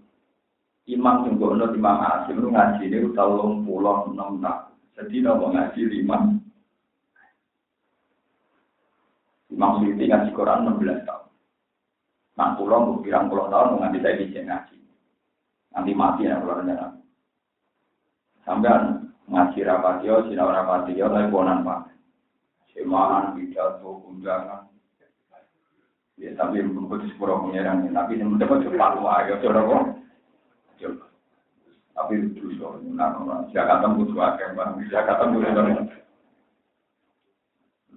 [0.92, 4.76] Imam sing gono Imam Asim lu ngaji ini telung pulau enam tak.
[4.94, 6.40] Sedina mau ngaji lima.
[9.62, 11.30] Imam Suyuti ngaji Quran 16 tahun.
[12.34, 14.78] Nah, pulau mau pirang pulau tahun mau ngaji saya di ngaji.
[15.78, 16.97] Nanti mati ya kalau rencana.
[18.41, 18.74] Sampai
[19.30, 21.93] ngaji rapatio, sinau rapatio, tapi bonan pak.
[22.74, 24.65] Semaan, pidato, undangan.
[26.17, 29.84] Ya, tapi bukan sepuluh pengiran, tapi yang mendapat cepat wah, ya coba kok.
[31.93, 33.13] Tapi itu so, nah,
[33.54, 34.58] Jakarta butuh akeh.
[34.89, 35.86] Jakarta butuh.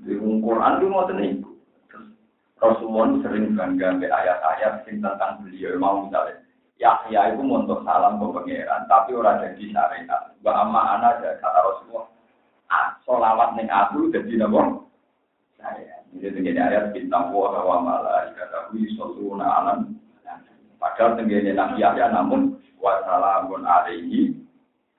[0.04, 1.43] Di Quran itu mau tenang.
[2.64, 8.82] Rasulullah sering bangga dengan ayat-ayat tentang beliau mau misalnya Yahya itu untuk salam ke pangeran,
[8.90, 10.22] tapi orang jadi syariat.
[10.42, 12.06] Wa amma ana ada kata Rasulullah.
[12.66, 14.82] Ah, solawat ning aku jadi napa?
[15.54, 16.02] Saya.
[16.18, 19.78] Jadi begini ayat bintang wa wa malaikatahu yusalluna alam.
[20.82, 24.34] Padahal tenggene Nabi Yahya namun wa salamun alaihi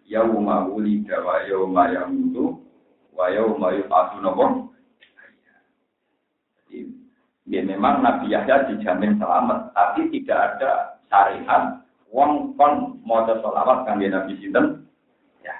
[0.08, 2.64] yauma wulida wa yauma yamutu
[3.12, 4.46] wa yauma yub'atsu napa?
[7.46, 14.10] Ya memang Nabi Yahya dijamin selamat, tapi tidak ada syariat wong kon maca selawat kangge
[14.10, 14.90] Nabi sinten?
[15.46, 15.54] Ya.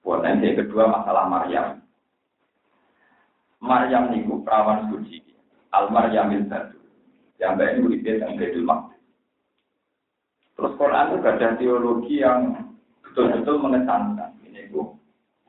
[0.00, 1.84] Buat yang kedua masalah Maryam.
[3.60, 5.20] Maryam niku perawan suci.
[5.74, 6.78] Al Maryamil Batu.
[7.42, 9.02] Yang baik ini udah yang Maqdis.
[10.54, 12.40] Terus Quran itu ada teologi yang
[13.02, 14.30] betul-betul mengesankan.
[14.46, 14.94] Ini bu,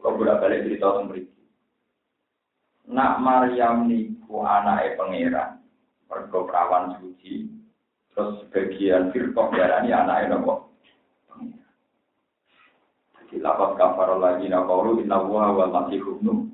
[0.01, 1.34] kalau bolak balik cerita tentang.
[2.85, 5.57] Nak Maryam niku anake pangeran,
[6.05, 7.49] mergo perawan suci,
[8.13, 10.69] terus bagian firqah darani anake nopo?
[13.25, 16.45] Jadi lapas kafar lagi nakaulu inna wa wal masih ibnu.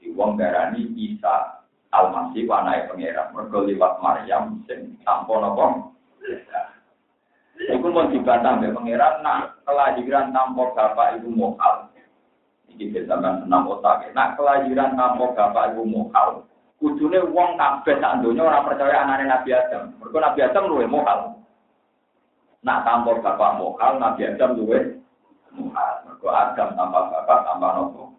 [0.00, 1.60] Jadi wong darani Isa
[1.92, 5.92] al-Masih anake pangeran, mergo liwat Maryam sing tanpa nopo?
[7.60, 11.92] Iku mau dibantah mbek pangeran nak kelahiran tanpa bapak ibu mokal.
[12.80, 14.08] Iki besaman senam otak.
[14.16, 16.48] Nak kelahiran tanpa bapak ibu mokal.
[16.80, 19.92] Kudune wong kabeh sak donya ora percaya anane Nabi Adam.
[20.00, 21.36] Mergo Nabi Adam luwe mokal.
[22.64, 24.96] Nak tanpa bapak mokal, Nabi Adam luwe
[25.52, 25.92] mokal.
[26.08, 28.16] Mergo Adam tanpa bapak tanpa nopo.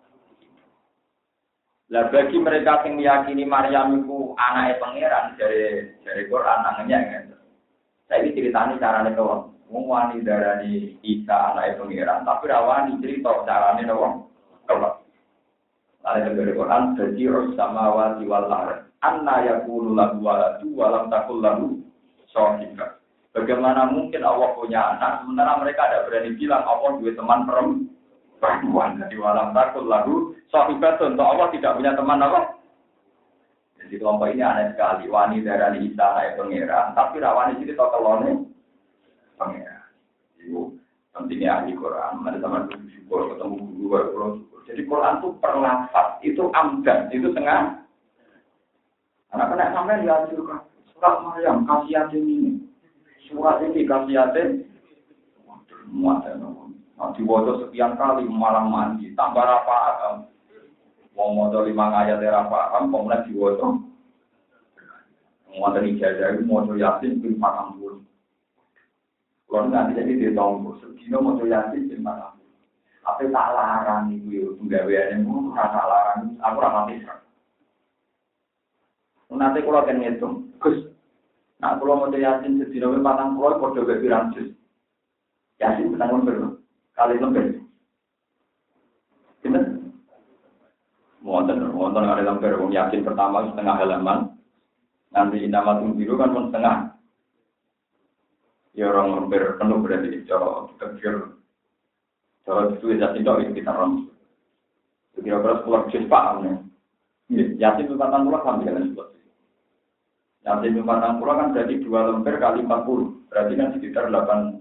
[1.89, 7.35] Lah bagi mereka yang meyakini Maryam itu anaknya pangeran dari dari Quran anaknya gitu.
[8.05, 9.57] Saya ini ceritanya caranya doang.
[9.73, 14.30] Wong wani darani Isa anaknya pangeran, tapi rawani cerita caranya doang.
[16.01, 18.89] Ada dari Quran, jadi sama wati wal ard.
[19.05, 21.77] Anna yakunu lahu waladu walam takul lahu
[22.33, 22.97] sahibah.
[23.37, 28.97] Bagaimana mungkin Allah punya anak, sementara mereka ada berani bilang Allah dua teman perempuan.
[28.97, 30.97] Jadi walam takul lahu sahibah.
[31.01, 32.41] Untuk Allah tidak punya teman apa?
[33.77, 35.05] Jadi kelompok ini aneh sekali.
[35.05, 38.31] Wani darani Isa anaknya pangeran, tapi rawani cerita kelone
[39.37, 39.85] pangeran.
[40.41, 40.77] Itu
[41.13, 42.25] pentingnya ahli Quran.
[42.25, 47.83] Ada teman bersyukur ketemu guru, guru jadi Quran itu perlafat, itu amdan, itu tengah.
[49.35, 50.63] Anak kena sampai dihasilkan
[50.95, 52.63] surat Maryam kasih ini,
[53.27, 54.63] surat ini kasih
[55.91, 56.23] muat
[57.01, 60.21] Nah, diwajah sekian kali malam mandi, tambah apa
[61.17, 63.83] Mau mau lima ayat era paham, kemudian.
[65.51, 67.95] Mau dari ijazah itu mau yasin bin paham pun.
[69.51, 72.40] Kalau nanti jadi ditunggu, segini mau yasin bin paham.
[73.01, 77.13] Apa tak larang ibu ya, penggawean itu rasa larang, aku rasa bisa.
[79.31, 80.85] Nanti kalau akan ngitung, Gus,
[81.57, 84.53] nah kalau mau yasin sedih patang pulau, kode gak pirang jus.
[85.57, 86.61] Yasin tenang lembar,
[86.93, 87.45] kali lembar.
[89.41, 89.81] Gimana?
[91.25, 94.37] Wonten, wonten ada lembar, wong yasin pertama setengah halaman,
[95.09, 96.93] nanti nama biru kan pun setengah.
[98.77, 100.85] Ya orang lembar penuh berarti, cara kita
[102.41, 104.09] kalau itu ya tidak itu kita rom.
[105.13, 106.53] Kira-kira sepuluh juz paham ya.
[107.61, 109.13] Yasin itu patang pulau sampai dengan sepuluh.
[110.43, 113.13] Yasin itu patang pulau kan jadi dua lembar kali empat puluh.
[113.29, 114.57] Berarti kan sekitar delapan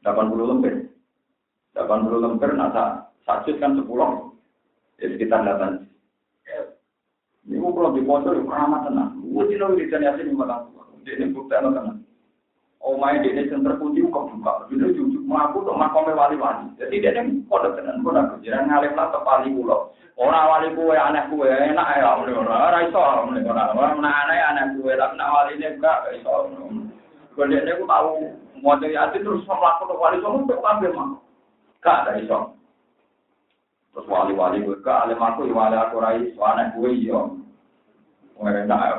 [0.00, 0.74] delapan puluh lembar.
[1.76, 2.70] Delapan puluh lembar, nah
[3.28, 4.32] satu kan sepuluh.
[4.96, 5.84] Ya sekitar delapan.
[7.46, 9.22] Ini gue kalau di pojok itu keramat tenang.
[9.22, 10.98] Gue tidak wiridan yasin itu patang pulau.
[11.04, 12.00] Ini bukti tenang.
[12.80, 14.94] Oh main di sini terkunci kok buka, juga
[15.26, 16.70] mengaku untuk makomnya wali-wali.
[16.78, 19.90] Jadi dia yang kode tenan kode kejiran ngalim lah ke wali pulau.
[20.14, 23.42] Orang wali kue aneh kue enak ya, orang orang iso, orang
[23.74, 26.46] orang aneh aneh kue, tapi nak wali ini enggak iso.
[27.34, 28.10] Kemudian dia tahu
[28.64, 31.08] mau jadi hati terus melakukan wali semua untuk ambil mah,
[31.84, 32.56] gak ada iso.
[33.92, 37.20] Terus wali-wali gue ke alim aku, wali aku rai, aneh kue iya.
[38.40, 38.94] Enak ya.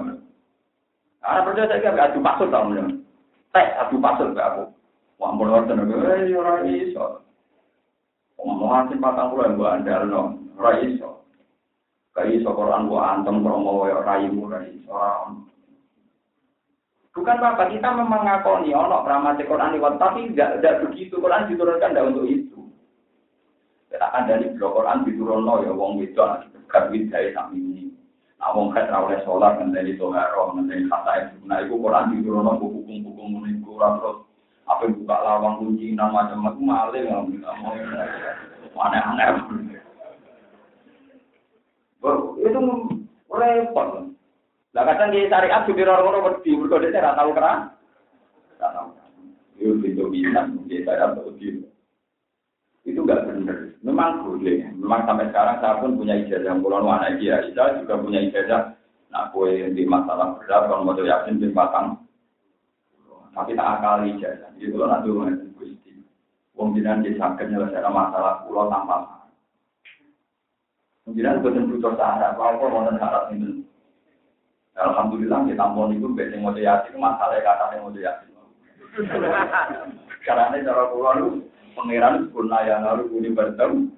[1.23, 2.69] Karena percaya saya gak adu maksud tau
[3.57, 4.63] teh satu pasal ke aku.
[5.17, 7.25] Wah, nonton aku, eh, orang iso.
[8.37, 11.25] Omongan sing patang puluh mbok andalno, ora iso.
[12.13, 14.93] Kayak iso Quran mbok antem promo wae ora iso ora iso.
[17.17, 21.89] Bukan apa kita memang ngakoni ono rahmat Quran lewat tapi tidak tidak begitu Quran diturunkan
[21.97, 22.61] tidak untuk itu.
[23.89, 27.83] Kita akan dari blok Quran diturunno ya wong wedok dekat widai sami ini.
[28.37, 33.49] Nah wong kan ora oleh salat ngenteni toharo ngenteni kata nah iku Quran diturunno hukum-hukum
[33.49, 34.26] iku ora terus
[34.67, 37.07] apa buka lawang kunci nama macam-macam maling
[38.75, 39.27] aneh-aneh.
[42.43, 42.59] Itu
[43.31, 43.89] repot.
[44.75, 47.31] Lah kadang di syariat di orang-orang wedi, mergo dhewe ora tau.
[47.33, 47.51] Ora
[48.59, 48.93] tau.
[49.57, 51.63] Itu itu bisa di syariat wedi.
[52.83, 53.57] Itu enggak benar.
[53.83, 54.67] Memang boleh.
[54.75, 56.55] Memang sampai sekarang saya pun punya ijazah.
[56.55, 58.75] Kalau anak dia, saya juga punya ijazah.
[59.07, 62.06] Nah, kue di masalah berat, kalau mau yakin di batang
[63.37, 64.49] tapi tak akal ijazah.
[64.57, 65.93] Jadi kalau nanti mengenai gusti,
[66.57, 69.29] wong jinan sakit nyelesaikan masalah pulau tanpa.
[71.05, 73.61] Wong jinan bukan butuh syarat, kalau kau mau syarat ini.
[74.73, 78.29] Alhamdulillah kita tampon itu biasanya mau yakin masalah kata yang mau yakin.
[80.25, 81.29] Karena ini cara pulau lu
[81.77, 83.93] pangeran purna yang lalu buni bertemu.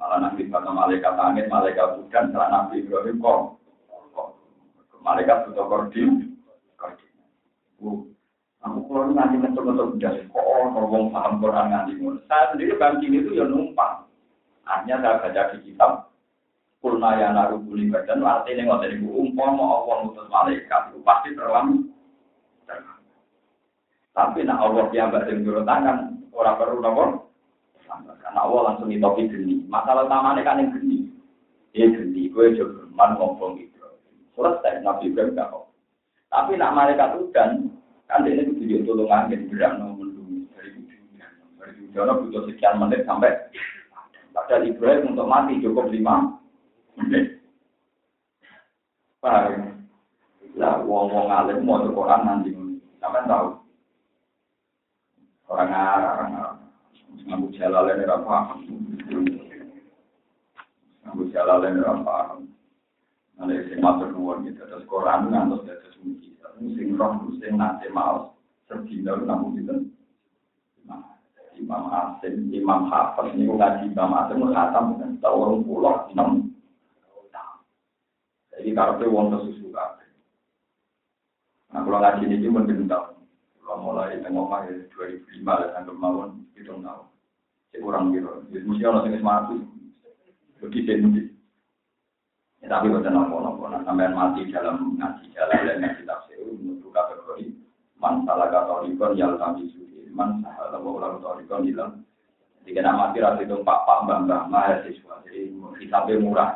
[0.00, 3.40] Malah nanti kata malaikat langit, malaikat bukan, setelah nabi Ibrahim kok.
[5.04, 6.33] Malaikat butuh koordin,
[8.64, 11.92] Aku kalau nanti mencoba-coba udah kok orang paham Quran nanti
[12.24, 14.08] Saya sendiri bang itu ya numpang.
[14.64, 16.14] Hanya saya baca di kitab
[16.84, 21.88] Kulna ya naru buli badan artinya nggak dari umpama Allah ngutus malaikat itu pasti terlam.
[24.12, 27.04] Tapi nak Allah yang batin turun tangan orang perlu nopo.
[28.20, 29.64] Karena Allah langsung ditopi geni.
[29.64, 31.08] Masalah utamanya kan yang geni.
[31.72, 33.80] Ya geni, gue coba man ngomong itu.
[34.36, 35.56] Selesai Nabi Ibrahim gak
[36.34, 37.70] Tapi nak malaikat udan,
[38.10, 40.10] kan dia itu tujuh tolong angin berat nomor
[40.58, 41.30] dari ujungnya.
[41.62, 43.30] Dari ujungnya butuh sekian menit sampai
[44.34, 46.34] padahal Ibrahim untuk mati cukup lima
[46.98, 47.38] menit.
[49.22, 49.86] Paham?
[50.58, 52.50] Lah, wong-wong alim mau Quran nanti,
[52.98, 53.58] sampai tahu.
[55.50, 56.56] Orang Arab, orang Arab.
[57.24, 58.36] Ngaku jalan ini apa?
[61.06, 62.16] Ngaku jalan ini apa?
[63.34, 65.94] Nanti sing matur nuwun gitu, terus Quran ngantos dados
[66.60, 68.30] sing roh sing nate maos
[68.70, 69.74] sedina namun itu
[71.54, 76.50] Imam Asim, Imam Hafiz ini ngaji Imam Asim khatam dengan tahun pulau enam
[78.54, 80.08] jadi karena wong kesusu kabeh
[81.74, 83.12] nah kalau ngaji ini pun tahun.
[83.64, 87.06] Kalau mulai tengok ya 2005 lah sampai mawon itu tahun.
[87.74, 89.26] Kurang gitu jadi mesti orang yang
[90.62, 90.70] Ya,
[92.64, 93.84] tapi bukan nopo-nopo, nah,
[94.16, 97.52] mati dalam ngaji jalan dan ngaji tafsir, menurut kategori
[98.00, 101.92] man salah katorikon yal kami suci, man salah ulang katorikon hilang.
[102.64, 106.50] Jadi kena mati rasa itu pak pak mbak mbak mahasiswa, jadi hisabnya murah.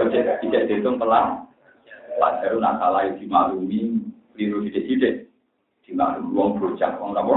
[0.00, 1.44] Kerja tidak dihitung pelan,
[2.16, 4.00] pelajaran nasalah dimaklumi,
[4.32, 5.14] biru tidak tidak,
[5.84, 7.36] dimaklumi uang berujak, uang apa?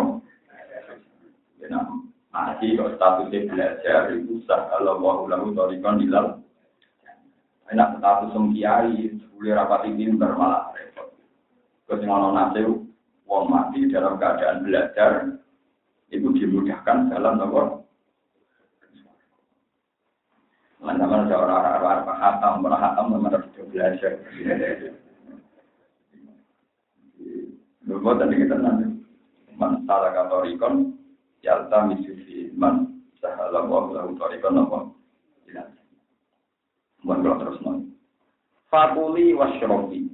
[1.67, 1.87] Nah,
[2.31, 4.39] ngaji kalau statusnya belajar itu
[4.95, 6.42] mau ulang katorikon hilang.
[7.71, 9.07] Enak status sem kiai,
[9.39, 11.15] boleh rapati pinter malah repot.
[11.87, 12.61] Terus ngono nase,
[13.23, 15.11] wong mati dalam keadaan belajar,
[16.11, 17.83] itu dimudahkan dalam nomor.
[20.83, 24.19] Seorang arah arah hatam, mana hatam, mana sudah belajar.
[27.87, 28.85] Lalu tadi kita nanti,
[29.55, 30.99] man salah katorikon,
[31.39, 34.79] yalta misufi man sahalah wa lahu torikon apa?
[37.03, 37.91] Kalau terus non.
[38.71, 40.07] Fakuli wasyrofi.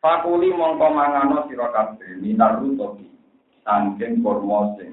[0.00, 3.04] Fakuli mongko mangano sira kabeh minar rutobi.
[3.62, 4.24] Sangking
[4.80, 4.92] sing.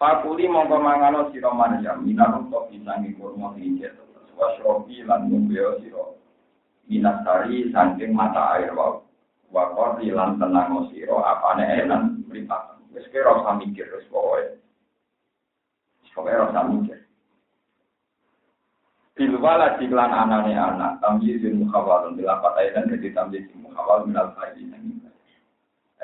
[0.00, 4.32] Fakuli mongko mangano sira Maryam minar rutobi sangking kurma sing ijek teles.
[4.32, 6.16] Wasyrofi lan ngumbeo sira.
[6.88, 9.04] Minasari sangking mata air wau.
[9.52, 12.80] Wakori lan tenang sira apane enan mripatan.
[12.96, 14.56] Wis kira usah mikir wis pokoke.
[16.56, 17.05] Mikir.
[19.16, 25.00] Bilwala jiklan anane anak, tamjizin mukhawalun, dilapat dan jadi tamjizin mukhawal minal fa'idin.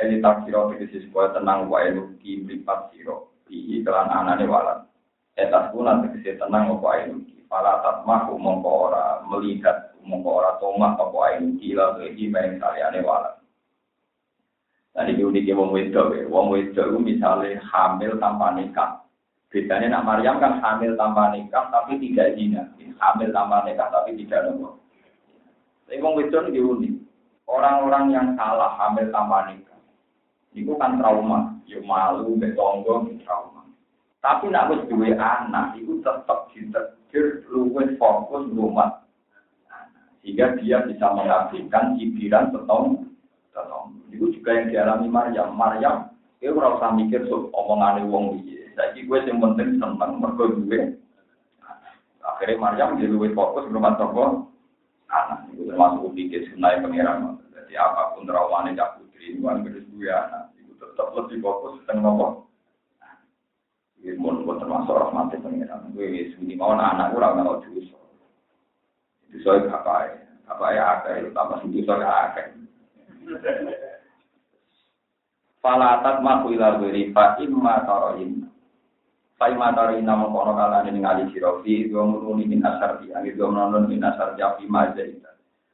[0.00, 3.36] Ini tak siro tegesi supaya tenang wae nuki mripat siro.
[3.44, 4.88] Bihi kelan anane walan.
[5.36, 7.44] Etas kuna tegesi tenang apa ae nuki.
[7.44, 11.76] Fala tatmah mongko ora melihat, mongko ora tomah apa ae nuki.
[11.76, 13.36] Lalu iki main kaliane walan.
[14.96, 19.01] Tadi diuniki wong wedok, wong wedok misalnya hamil tanpa nikah.
[19.52, 22.64] Bedanya nak Maryam kan hamil tanpa nikah tapi tidak zina.
[22.96, 24.80] Hamil tanpa nikah tapi tidak nopo.
[25.84, 26.94] Tapi wong wedon unik.
[27.44, 29.76] Orang-orang yang salah hamil tanpa nikah.
[30.56, 33.68] Iku kan trauma, ya malu, mbek trauma.
[34.22, 39.02] Tapi nak wis duwe anak, itu tetap ditegur luwih fokus rumah.
[40.22, 43.10] Sehingga dia bisa mengabdikan cibiran setong,
[43.50, 43.98] setong.
[44.14, 45.48] Itu juga yang dialami Maryam.
[45.58, 45.96] Maryam,
[46.38, 48.61] dia ora usah mikir so, omongane wong piye.
[48.72, 50.96] Saiki gue yang penting seneng mergo duwe.
[52.22, 54.46] Akhirnya Maryam jadi luwih fokus rumah tangga
[55.10, 55.50] anak.
[55.52, 57.38] Itu termasuk pikir sunai pangeran.
[57.52, 60.52] Jadi apa pun traumanya cak putri, itu kan duwe anak
[60.92, 62.26] tetap lebih fokus tentang nopo.
[64.02, 65.94] Ini pun termasuk rahmatnya pengiran.
[65.94, 67.98] Gue sini mau anak gue orang dosa.
[69.30, 70.14] Dosa itu apa ya?
[70.50, 72.46] Apa ya akeh, tambah dosa ya akeh.
[75.62, 78.41] Falatat maku ila beri fa imma taroin.
[79.42, 83.34] Fa imma taroin namun kono kala ini ngali sirofi, dua muruni min asar di, angin
[83.34, 85.18] dua menonton min asar jafi maja itu.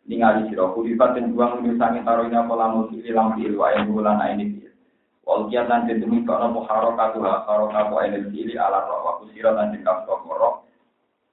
[0.08, 4.64] Ningali sirofi, fatin dua menyusangi taroin apa lamu sili lampi ilwa yang bulan ini
[5.28, 9.12] Wal kiat lan den demi kono po harokatu ha harokatu enel cili ala roh wa
[9.20, 10.64] kusira lan den kasro roh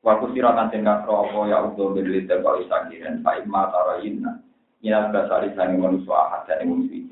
[0.03, 4.43] wa kusira lan den kasro apa ya udo beli te kau isakiren fa imma tarayinna
[4.83, 7.07] minal basari sani manusia ahad dan musuh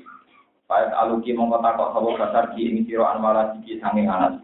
[0.68, 4.43] Faiz aluki mongko takok sapa basar ki ing sira anwala siki anak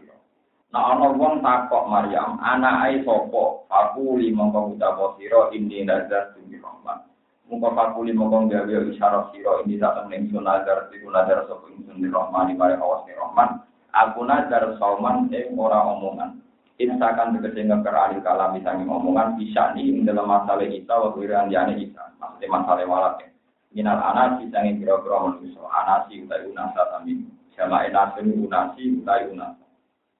[0.71, 6.31] Nah ana wong takok Maryam anak ai sapa aku li mongko ucap sira inni nazar
[6.31, 7.11] tu rahman
[7.51, 11.99] Muka fakuli mongkong gawe isyarat siro ini datang ning sun nazar tiku nazar sapa ingsun
[11.99, 13.59] di rahman di mare awas di rahman.
[13.91, 16.39] Aku nazar sauman ing ora omongan.
[16.79, 21.75] Insakan tegese ngeker ahli kalam sangi omongan bisa ing dalam masalah kita wa wiran jane
[21.75, 22.15] kita.
[22.23, 23.27] Maksudnya masalah walak ya.
[23.75, 25.59] Minal anasi sangi kira-kira manusia.
[25.67, 27.27] Anasi utai unasa tami.
[27.59, 29.60] Sama enasin unasi utai unasa.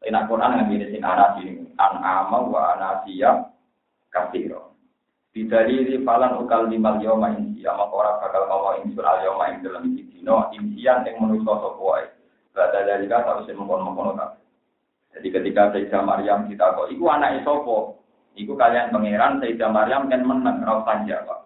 [0.02, 1.64] Ina Quran yang ini sing anasi ini.
[1.78, 3.54] An ama wa anasiya
[4.10, 4.74] kafiro.
[5.32, 9.93] Bidari falan ukal limal yoma insia maka ora bakal ngomong insun al yoma ing dalam
[9.93, 12.06] dino insian ing manusa sapa wae.
[12.52, 14.41] Bada dari kata harus mengkono-mengkono kabeh.
[15.16, 17.78] Jadi ketika Sayyidah Maryam kita kok iku anake sapa?
[18.36, 21.39] Iku kalian pangeran Sayyidah Maryam kan menang ora usah jawab.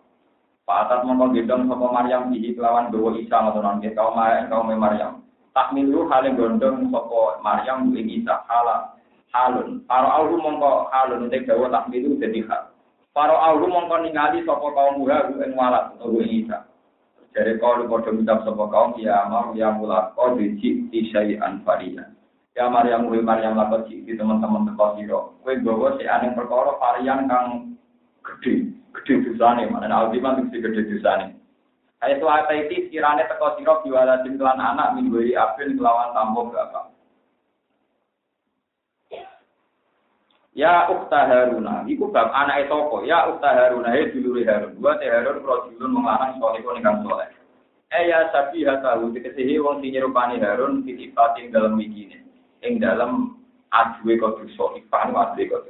[0.66, 4.18] Pak Atat mongko gendong sapa Maryam iki kelawan dawa Isa ngoten nggih kaum
[4.50, 5.25] kaum Maryam.
[5.56, 8.92] Tak milu hale gondong sapa Maryam ing Isa hala
[9.32, 9.88] halun.
[9.88, 12.76] Para auhu mongko halun tek dawa tak milu hal.
[13.16, 16.68] Para aulu mongko ningali sapa kaum muha ing walat utawa isa.
[17.32, 19.72] Jare kaul padha ngucap sapa kaum ya mau ya
[20.12, 22.12] kau diji syai'an varian.
[22.56, 25.20] Ya Maryam kuwi Maryam lakon di teman-teman teko sira.
[25.40, 27.76] Kowe gawa si aneh perkara varian kang
[28.24, 31.36] gede, gede dosane, mana ultima mesti gede dosane.
[32.06, 36.94] Ayat ayat itu kirane teko sira biwalatin kelan anak minggu apil kelawan tambo bapak.
[40.54, 43.04] Ya ukta Haruna, iku bab anak sapa?
[43.04, 44.78] Ya ukta Haruna, he dulure Harun.
[44.78, 47.28] Wa te Harun rajulun mengarang soleh kok ning soleh.
[47.90, 52.22] Eh ya sabi tahu dikesihi wong sing nyerupani Harun titipating dalam mikine.
[52.62, 53.42] Ing dalam
[53.74, 55.66] aduwe kok dosa, ipan aduwe kok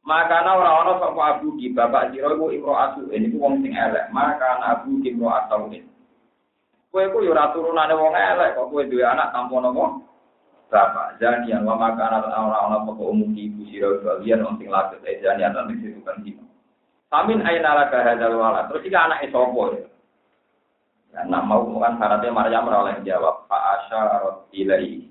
[0.00, 0.08] dosa.
[0.08, 3.60] Maka ana ora ana sapa abu ki bapak sira iku imro asu, ini ku wong
[3.60, 4.08] sing elek.
[4.10, 5.68] Maka abu ki imro asau.
[6.90, 10.10] Kowe ku yo ora turunane wong elek kok kowe duwe anak tanpa nopo?
[10.70, 15.50] bapak janian wa maka anak orang-orang pokok umum ibu sirau bagian onting lakit eh janian
[15.50, 16.46] nanti bukan dino
[17.10, 18.70] Amin aina laka hadal wala.
[18.70, 19.82] Terus jika anak sopo ya.
[21.10, 25.10] Ya, nak mau bukan syaratnya Maryam oleh jawab Pak Asyarat ilai.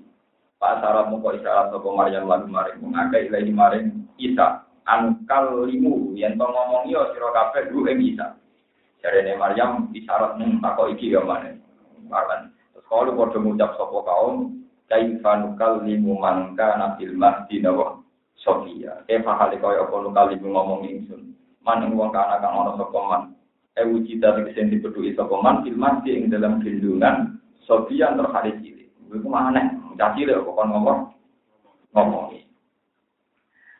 [0.56, 4.64] Pak Asyarat muka isyarat sopo Maryam lagu maring mengakai ilai maring Isa.
[4.90, 8.34] Angkal limu yang to ngomong yo sira kabeh dulu ing Isa.
[8.98, 11.62] Jarene Maryam isyarat mung takok iki yo maneh.
[12.10, 18.02] Terus kalau padha ngucap sapa kaum kaifa nukallimu man kana fil mahdi nawa
[18.34, 19.06] Sofia.
[19.06, 21.38] Kaifa hale kaya apa nukallimu ngomong ingsun.
[21.62, 23.22] Man ing wong kana kang ana sapa man.
[23.78, 28.90] E wujida tegese dipedhuki sapa man fil mahdi ing dalam gendungan Sofia terhadap cilik.
[29.06, 31.14] Iku maneh, caci lek kok ngomong
[31.94, 32.49] ngomong.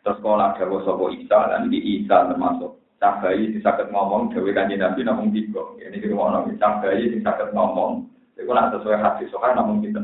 [0.00, 5.04] Terus sekolah dawa sapa Isa dan di Isa termasuk cabai disakit ngomong dewe kanjeng Nabi
[5.04, 5.60] namun tiga.
[5.80, 8.08] Ini di rumah nabi cabai disakit ngomong.
[8.36, 10.00] Itu nak sesuai hadis soalnya namun kita.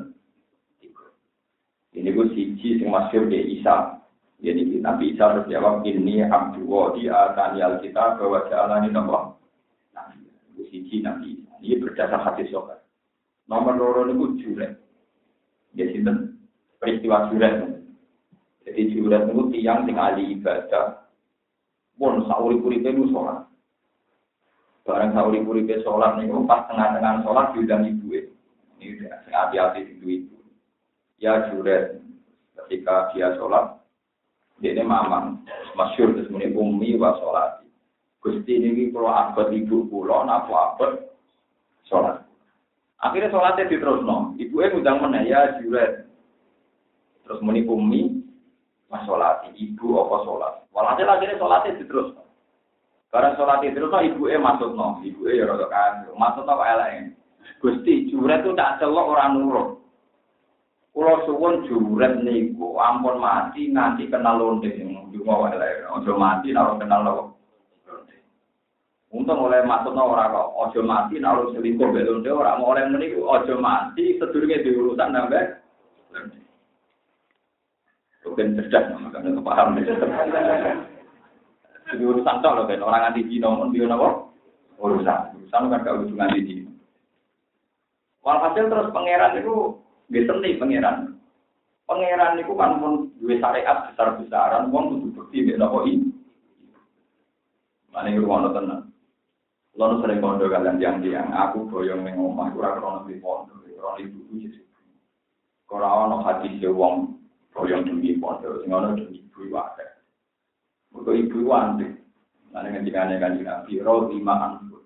[1.96, 3.96] Ini gue siji sing masyur di Isa.
[4.36, 9.40] Jadi Nabi Isa berjawab ini abdu wa di atani alkitab bahwa jalan ini nomor.
[9.96, 10.28] Nabi,
[10.68, 11.52] siji Nabi Isa.
[11.64, 12.84] Ini berdasar hadis sokat.
[13.48, 14.76] Nomor loro ini juret.
[15.72, 16.36] Ya sinten
[16.76, 17.75] peristiwa juret.
[18.66, 21.06] Jadi juret itu tiang sing ahli ibadah.
[21.96, 23.46] Pun sauri kuripe itu sholat.
[24.82, 28.10] Barang sauri kuripe sholat nih, pas tengah-tengah sholat diundang ibu.
[28.76, 30.36] Ini udah hati-hati ibu
[31.16, 31.96] ya juret
[32.64, 33.80] ketika dia sholat
[34.60, 35.44] dia ini mamang
[35.76, 37.64] masyur terus muni umi wa sholat
[38.20, 40.92] gusti ini kalau abad ibu pulau nafu abad
[41.88, 42.24] sholat
[42.96, 44.32] Akhirnya sholatnya diterusno.
[44.40, 46.08] Ibu eh ngundang mana ya juret.
[47.28, 48.24] Terus muni umi
[48.90, 49.46] mas sholat.
[49.50, 50.52] Ibu apa sholat.
[50.70, 52.22] Walhasil akhirnya sholatnya diterusno.
[53.10, 55.00] Karena sholat itu terus ibu eh masuk no.
[55.02, 56.06] Ibu eh ya rada kan.
[56.14, 57.14] Masuk no elek.
[57.62, 59.68] Gusti juret itu tak celok orang nurut.
[60.92, 64.70] Kulo suwun juret niku ampun mati nganti kenal lonte.
[65.12, 65.86] Dungo elek.
[65.96, 67.36] Ojo mati naruh kenal lonte.
[69.16, 73.54] Untung oleh maksudnya orang kok ojo mati naruh selingkuh belum dia orang oleh meniku ojo
[73.56, 75.62] mati sedurunge diurusan nambah.
[78.26, 79.78] Mungkin cerdas makanya paham.
[81.86, 84.34] Jadi urusan tok loh orang anti Cina pun dia nopo
[84.82, 86.70] urusan urusan kan gak urusan anti Cina.
[88.26, 89.54] Walhasil terus pangeran itu
[90.10, 91.14] gak seni pangeran.
[91.86, 96.10] Pangeran itu kan pun dua syariat besar besaran, uang kudu bukti gak nopo ini.
[97.94, 98.90] Mana yang rumah tenang.
[99.76, 104.00] Lalu sering kondo kalian yang tiang, aku boyong neng omah, kurang krono di pondok, krono
[104.00, 104.60] ibu ibu.
[105.68, 107.12] Kalau ono hati si wong
[107.56, 109.86] boyong demi pondok, sing ono demi ibu wae.
[110.92, 111.88] Mergo ibu wanti.
[112.52, 114.84] Nane ngendikane kanjeng Nabi, ro lima anfun.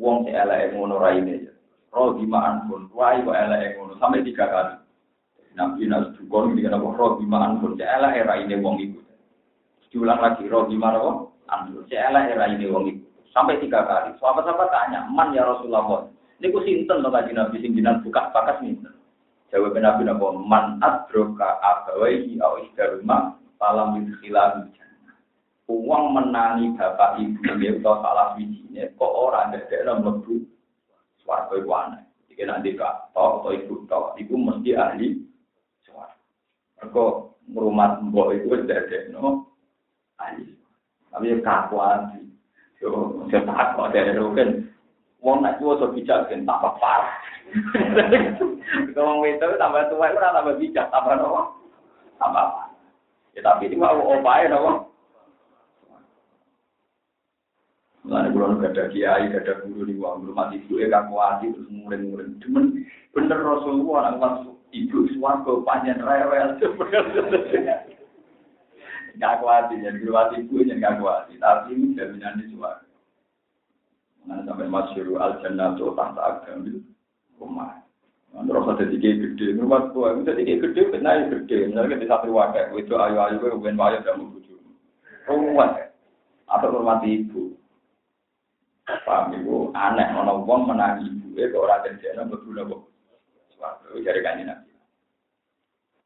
[0.00, 1.52] Wong sing eleke ngono raine.
[1.92, 4.74] Ro lima anfun, wae kok eleke ngono sampai tiga kali.
[5.52, 9.00] Nabi nas dukun ngendikane ro lima anfun, sing eleke raine wong iku.
[9.92, 13.12] Diulang lagi ro lima ro anfun, sing eleke raine wong iku.
[13.32, 14.12] sampai tiga kali.
[14.20, 16.06] Sahabat-sahabat tanya, man ya Rasulullah.
[16.38, 18.92] Ini ku sinten loh kaji Nabi sing jinan buka bakas sinten.
[19.52, 24.64] Jawab Nabi Nabi man adroka abawaihi au isdaruma falam yudkhila
[25.72, 30.44] Uang menangi bapak ibu dia atau salah bijine kok orang ada dalam lebu
[31.24, 32.02] suarga iku aneh.
[32.28, 35.16] Jika nanti kak atau ibu tok, ibu mesti ahli
[35.80, 36.18] suarga.
[36.76, 37.04] Mereka
[37.48, 39.48] merumat mbok itu ada no
[40.20, 40.52] ahli.
[41.08, 42.20] Tapi kaku ahli.
[42.82, 44.48] Yo, saya tak kok ada kan.
[45.22, 47.14] Wong nak tua so bijak kan tambah parah.
[48.94, 51.42] Kalau itu tambah tua itu tambah bijak, tambah nopo,
[52.18, 52.74] tambah.
[53.38, 54.90] Ya tapi itu mau opai nopo.
[58.02, 61.54] Mulane kula gak ada kiai, gak ada guru di wong rumah ibu e kang kuati
[61.54, 62.42] terus murid-murid.
[62.42, 62.82] Cuman
[63.14, 66.58] bener Rasulullah orang langsung ibu swarga panjang rewel.
[69.22, 71.38] Gak kuati, jadi kuati ibu yang gak kuati.
[71.38, 72.82] Tapi ini jaminan di suara.
[74.22, 76.78] Nah, sampai masyuru al-jannah itu tak agamil
[77.42, 77.82] rumah.
[78.32, 81.56] Nah, terus ada tiga gede, rumah tua, itu tiga gede, benar ya gede.
[81.68, 84.60] Misalnya kita satu wadah, itu ayu-ayu, bukan wayu, dan bujuk.
[85.26, 85.90] Rumah,
[86.48, 87.52] atau rumah ibu.
[89.04, 92.82] Paham ibu, aneh, orang uang menangi ibu, itu orang kerjanya betul kok.
[93.52, 94.72] Suatu, dari kanji nabi.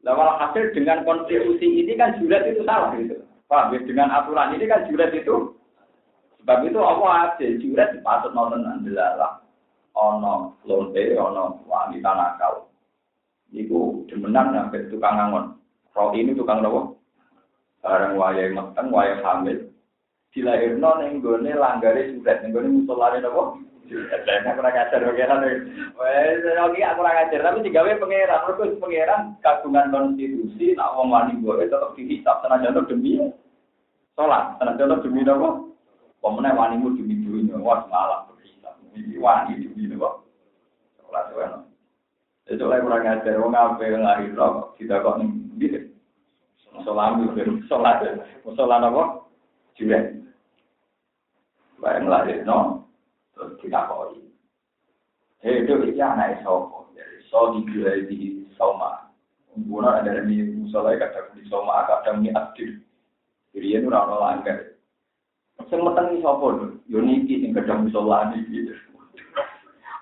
[0.02, 3.26] Nah, hasil dengan konstitusi ini kan jurat itu salah gitu.
[3.50, 3.82] Paham ya?
[3.82, 5.54] Dengan aturan ini kan jurat itu
[6.46, 9.42] Sebab itu apa aja juret dipatut mau tenan delalah.
[9.98, 12.70] Ono lonte, ono wanita nakal.
[13.50, 15.58] Iku demenan sampai tukang ngangon.
[15.90, 17.02] Roh ini tukang nopo.
[17.82, 19.74] Barang waya meteng, waya hamil.
[20.30, 23.58] Dilahirno ning gone langgare surat, ning gone musolane nopo.
[23.90, 25.42] Saya kurang ajar pengeran.
[25.98, 28.42] Wes, oke aku kurang ajar, tapi digawe pangeran.
[28.46, 33.18] Mergo pangeran kagungan konstitusi, nak wong wani boleh tetap dihisap senajan demi
[34.14, 35.74] sholat, senajan demi nopo.
[36.20, 38.74] Pemenang wanimu demi dunia, wah malah bersisa.
[38.96, 40.26] Ini wani demi nopo.
[40.98, 45.90] Sholat itu Itu lah kurang ajar, wong apa lahir kok tidak kok nih.
[46.74, 47.30] Musolami,
[47.66, 48.04] sholat,
[48.44, 49.26] musola nopo,
[49.76, 50.12] juga.
[51.76, 52.88] Bayang lahir no,
[53.36, 54.16] terus kita koi.
[55.44, 59.12] Eh itu itu anak sopo, jadi so digilai di soma.
[59.52, 62.80] Guna ada di musola kadang di soma, kadang di aktif.
[63.52, 64.75] Jadi itu orang langgar.
[65.66, 66.66] Sing metengi sapa lho?
[66.86, 68.70] Yo niki sing gedang musola iki.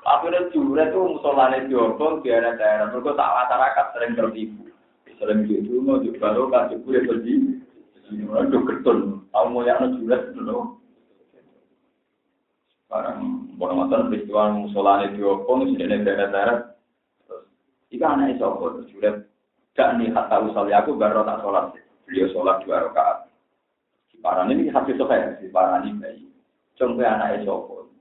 [0.04, 2.92] Akhirnya juret tuh musolane diobong di daerah-daerah.
[2.92, 4.62] Mereka tak masyarakat sering tertipu.
[5.16, 7.34] Sering gitu, mau di baru kasih kue pergi.
[8.12, 10.76] Aduh ketun, tahu mau yang juret dulu.
[12.84, 16.76] Sekarang, bono matan peristiwa musolane diobong di daerah-daerah.
[17.88, 19.24] Jika anak itu juret,
[19.72, 21.72] gak nih kata usal aku baru tak sholat.
[22.04, 23.34] Beliau sholat dua rakaat.
[24.25, 26.25] Parang ini hasil sokai, si parang ini bayi.
[26.81, 27.93] Contoh anak sopo.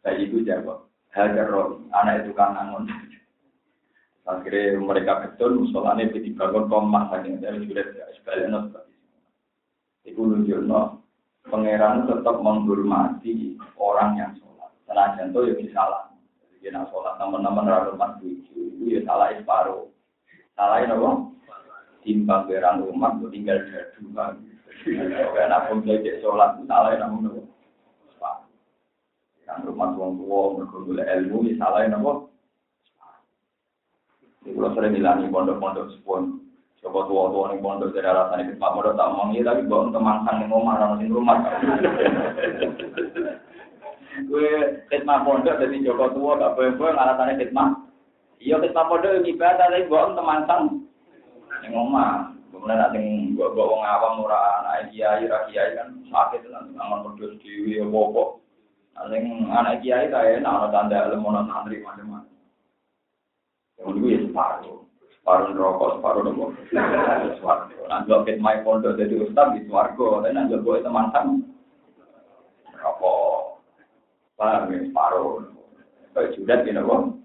[0.00, 2.88] Bayi itu jawab, hajar roh, anak itu kan angon.
[4.32, 7.84] Akhirnya mereka betul, musolane dibangun tomak saking dari sudah
[8.16, 9.18] sebaliknya seperti itu.
[10.08, 10.80] Iku nunjukno
[11.52, 14.72] pangeran tetap menghormati orang yang sholat.
[14.88, 16.08] Senajan itu ya salah.
[16.48, 19.90] Jadi nak sholat teman-teman ratusan tujuh itu ya salah separuh.
[20.56, 21.10] Salah apa?
[22.02, 23.62] Timbang berang umat, tinggal
[24.16, 24.51] lagi.
[24.82, 27.42] Karena pun jadi sholat, salah namun nopo.
[29.46, 32.32] Yang rumah tuang tua berkumpul ilmu, ya salah nopo.
[34.42, 36.42] Ini kalau sering ngilani pondok-pondok sepon.
[36.82, 40.50] Coba tua-tua nih pondok dari alasan itu Pak Pondok tak mau tapi bawa sang yang
[40.50, 41.38] ngomong orang di rumah.
[44.28, 44.50] Gue
[44.90, 47.86] khidmah pondok dari Joko tua gak boleh-boleh alasannya khidmah.
[48.42, 50.18] Iya khidmah pondok ibadah tapi bawa
[50.50, 50.90] sang
[51.62, 52.41] yang ngomong.
[52.52, 57.32] Kemudian nanti gue bawa wong awam murah anak kiai, kiai kan sakit nanti aman berdua
[57.40, 58.22] di apa
[58.92, 59.16] Nanti
[59.48, 62.28] anak kiai kayak nak tanda ilmu santri macam-macam.
[63.80, 64.78] Yang itu ya separuh.
[65.16, 66.44] Separuh rokok, separuh nopo.
[67.40, 67.80] Suarga.
[67.88, 70.28] Nanti lo my pondok jadi ustaz di suarga.
[70.28, 71.40] Dan nanti gue teman sama.
[72.76, 73.64] Rokok.
[74.36, 75.48] Paham ya, separuh.
[76.12, 77.22] Kayak judat gitu nopo.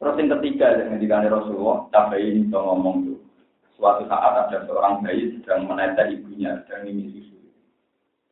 [0.00, 3.09] Terus yang ketiga dengan dikali Rasulullah, cabai ini ngomong.
[3.80, 7.40] Suatu saat ada seorang bayi sedang menetes ibunya, sedang ini susu.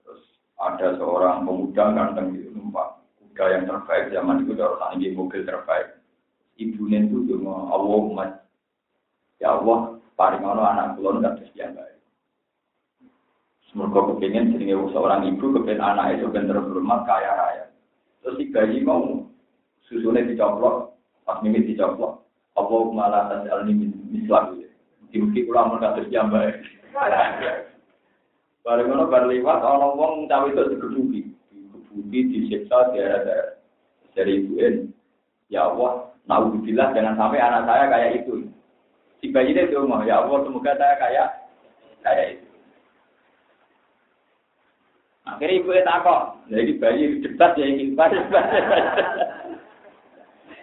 [0.05, 0.21] Terus
[0.61, 6.05] ada seorang pemuda ganteng gitu numpak kuda yang terbaik zaman itu orang ini mobil terbaik.
[6.61, 8.37] Ibu itu cuma Allah
[9.41, 11.97] ya Allah paling ono anak kulon nggak terus yang baik
[13.73, 17.65] Semoga kepingin jenenge seorang ibu kepingin anak itu bener terhormat kaya raya.
[18.21, 19.25] Terus si bayi mau
[19.89, 20.93] susunya dicoplok,
[21.25, 22.21] pas mimpi dicoplok,
[22.53, 24.68] Allah malah tas alni mislah
[25.17, 26.57] pulang mereka terus yang baik.
[28.65, 33.57] Bareng ono bar liwat ono wong cawe itu digebuki, digebuki disiksa di daerah
[34.13, 34.61] dari ibu
[35.49, 38.53] Ya Allah, Nauzubillah jangan sampai anak saya kayak itu.
[39.25, 41.29] Si bayi itu mau ya Allah semoga saya kayak
[42.05, 42.47] kayak itu.
[45.25, 46.21] Akhirnya ibu itu takut,
[46.53, 47.97] jadi bayi debat ya ini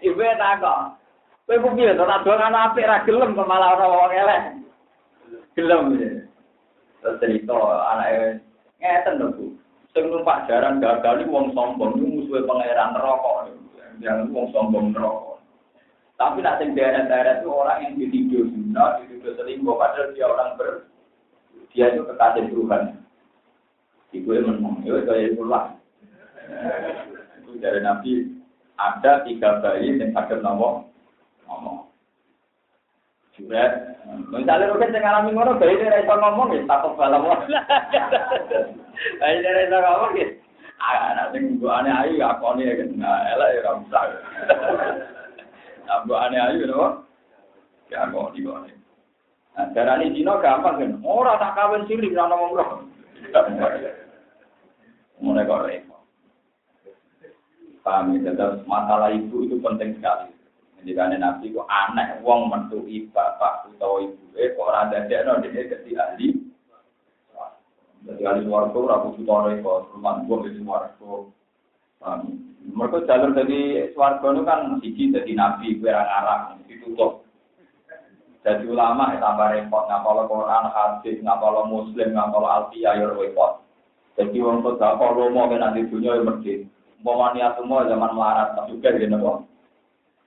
[0.06, 0.82] Ibu itu takut.
[1.46, 4.41] Kowe ku piye to doang anak apik ra gelem kok malah ora wong elek.
[5.54, 6.10] Gelem ya.
[7.06, 7.54] Terus cerita
[7.93, 8.41] anake
[8.82, 9.46] ngeten lho Bu.
[9.93, 13.54] Sing numpak jaran gagal iki wong sombong iku musuhe pangeran neraka.
[14.02, 15.38] Yang wong sombong neraka.
[16.18, 20.88] Tapi nak sing daerah-daerah itu orang yang dituduh zina, dituduh selingkuh, padahal dia orang ber,
[21.76, 22.84] dia itu kekasih Tuhan.
[24.16, 25.76] Ibu yang menang, ya saya pulang.
[27.43, 28.32] Itu dari Nabi
[28.80, 30.88] ada tiga bayi yang ada nama
[31.48, 31.89] ngomong.
[33.36, 34.00] Juret,
[34.32, 37.28] misalnya mungkin saya ngalami ngono, bayi ini rasa ngomong ya, takut balam
[39.20, 40.28] Bayi ini rasa ngomong ya,
[40.80, 44.00] anak sing aneh ayu, aku ini ya, nah, elak ya, ramsa.
[45.86, 47.06] Nah, aneh ayu loh.
[47.93, 48.66] Ya kok di bawah.
[49.56, 50.91] Nah, darah ini Cina gampang kan.
[51.06, 52.91] Orang tak kawin siri bisa ngomong.
[55.22, 56.02] Mulai kok repot.
[57.86, 58.34] Paham ya,
[58.66, 60.35] masalah ibu itu penting sekali.
[60.86, 65.42] Jadi nabi kok aneh, wong mentu bapak atau ibu, eh kok orang ada dia no
[65.42, 66.30] dia jadi ahli.
[68.06, 71.14] Jadi ahli warga, rabu sutono kok rumah gua di warga.
[72.66, 77.26] Mereka jalur dari swarga itu kan siji jadi nabi, kue arah ditutup.
[78.46, 83.66] Jadi ulama ya tambah repot, ngapal Quran, hadis, ngapal Muslim, ngapal Alfiyah, ya repot.
[84.22, 86.54] Jadi orang tua kalau mau ke nanti dunia ya mesti.
[87.02, 89.38] Mau niat semua zaman melarat, tak juga gitu kok.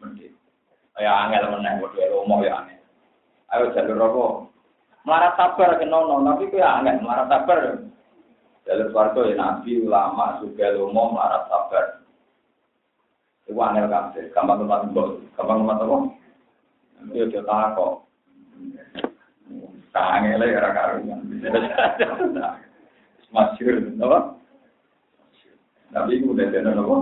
[0.03, 0.38] Mesti.
[0.99, 2.75] Ya angel meneng, bodoh mau ya aneh.
[3.55, 4.25] Ayo jalur apa?
[5.07, 7.59] Melarat sabar ke nono, tapi kue angel melarat sabar.
[8.67, 11.85] Jalur swarga ya nabi, ulama, juga lomo, melarat sabar.
[13.47, 15.97] Iku angel kabeh, gampang tempat mbok, gampang tempat apa?
[16.99, 17.93] Nanti aja takok.
[19.95, 21.21] Kangele ora karuan.
[23.33, 24.19] Masyur, apa?
[26.11, 26.97] Iku udah jadi apa?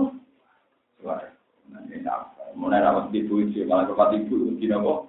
[1.01, 1.27] Suara.
[2.07, 2.36] Apa?
[2.57, 5.05] Mulai rapat di puisi, malah tempat ibu, gini apa?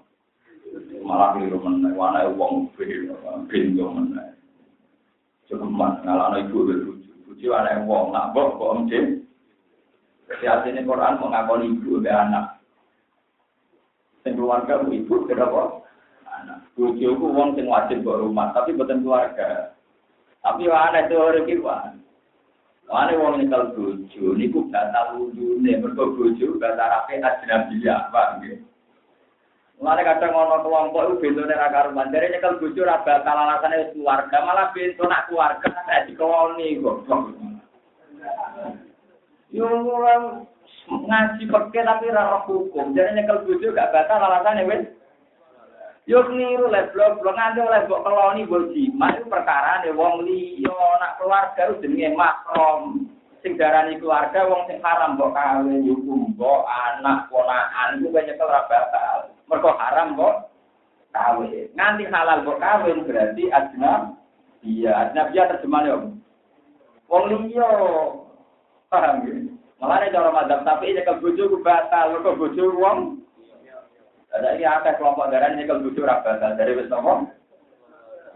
[1.01, 2.69] Malah keliru meneh, wana uang
[3.49, 4.37] bintu meneh.
[5.49, 7.11] Cukup mas, ngalah ibu berbuju.
[7.25, 9.25] Buju anak uang, nak bok, kok emcin.
[10.29, 12.61] Jadi artinya Quran mengakoni ibu dan anak.
[14.21, 15.89] Sing keluarga bu ibu kenapa?
[16.29, 16.69] Anak.
[16.77, 19.73] Ku wong sing wajib buat rumah, tapi bukan keluarga.
[20.45, 21.97] Tapi ada teori kita.
[22.89, 28.65] Mana wong nyekel bojo, niku batal wudune, mergo bojo batal rapi ajnabiyah, Pak nggih.
[29.77, 32.09] Mulane kadang ono kelompok itu bentone ra karuan.
[32.09, 37.05] Dari nyekel bojo ra batal alasane keluarga, malah bento nak keluarga tak dikoloni kok.
[39.53, 40.49] Yo orang
[40.89, 42.97] ngaji pakai tapi rara hukum.
[42.97, 44.83] Jadi nyekel bojo gak batal alasannya wes.
[46.09, 50.25] Yo keliru lah blok blok nganti oleh mbok keloni mbok jimat itu perkara nih wong
[50.25, 53.13] liya nak keluarga itu jenenge makrom.
[53.45, 58.65] Sing darani keluarga wong sing haram mbok kawin yo mbok anak ponakan iku nyekel ra
[58.73, 59.37] batal.
[59.53, 60.49] Mergo haram mbok
[61.13, 61.69] kawin.
[61.77, 64.17] Nganti halal mbok kawin berarti ajnab
[64.65, 66.09] iya ajnab iya terjemahnya
[67.05, 67.69] wong liya
[68.89, 69.37] Paham ya?
[69.77, 73.21] Malah cara madhab tapi ke bojo batal, ke bojo wong
[74.29, 77.33] Ada ini ada kelompok darah ini kalau bujuk raga dari wis nopo.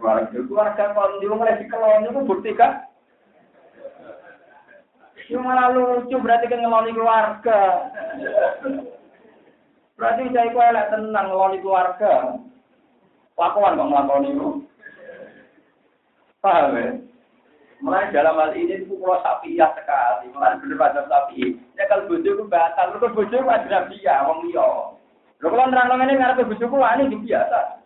[0.03, 2.89] Keluarga kalau di rumah lagi kelon itu bukti kan?
[5.29, 7.61] Itu malah lucu berarti kan ngeloni keluarga.
[9.95, 12.13] Berarti saya kok elek tenang ngeloni keluarga.
[13.39, 14.49] Lakuan kok ngelakoni itu.
[16.43, 16.91] Paham ya?
[17.83, 21.59] Mulai dalam hal ini itu kalau sapi ya sekali, mulai bener pada sapi.
[21.75, 24.95] Ya kalau bojo itu batal, lu bojo itu ada ya, wong liya.
[25.43, 27.83] Lho kalau nerang ini ngarep bojoku wani iki biasa.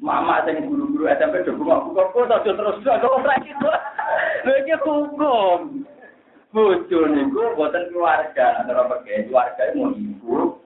[0.00, 3.68] Mama sing guru-guru SMP do buka buka kok terus kok ora gitu.
[4.46, 5.60] Lho iki hukum.
[6.50, 10.58] Bojo niku boten keluarga, antara pakai keluarga mau ibu.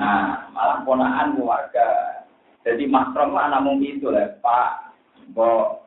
[0.00, 2.24] Nah, malah ponaan keluarga.
[2.64, 4.96] Jadi makrom anak mung itu lah, Pak.
[5.36, 5.84] Mbok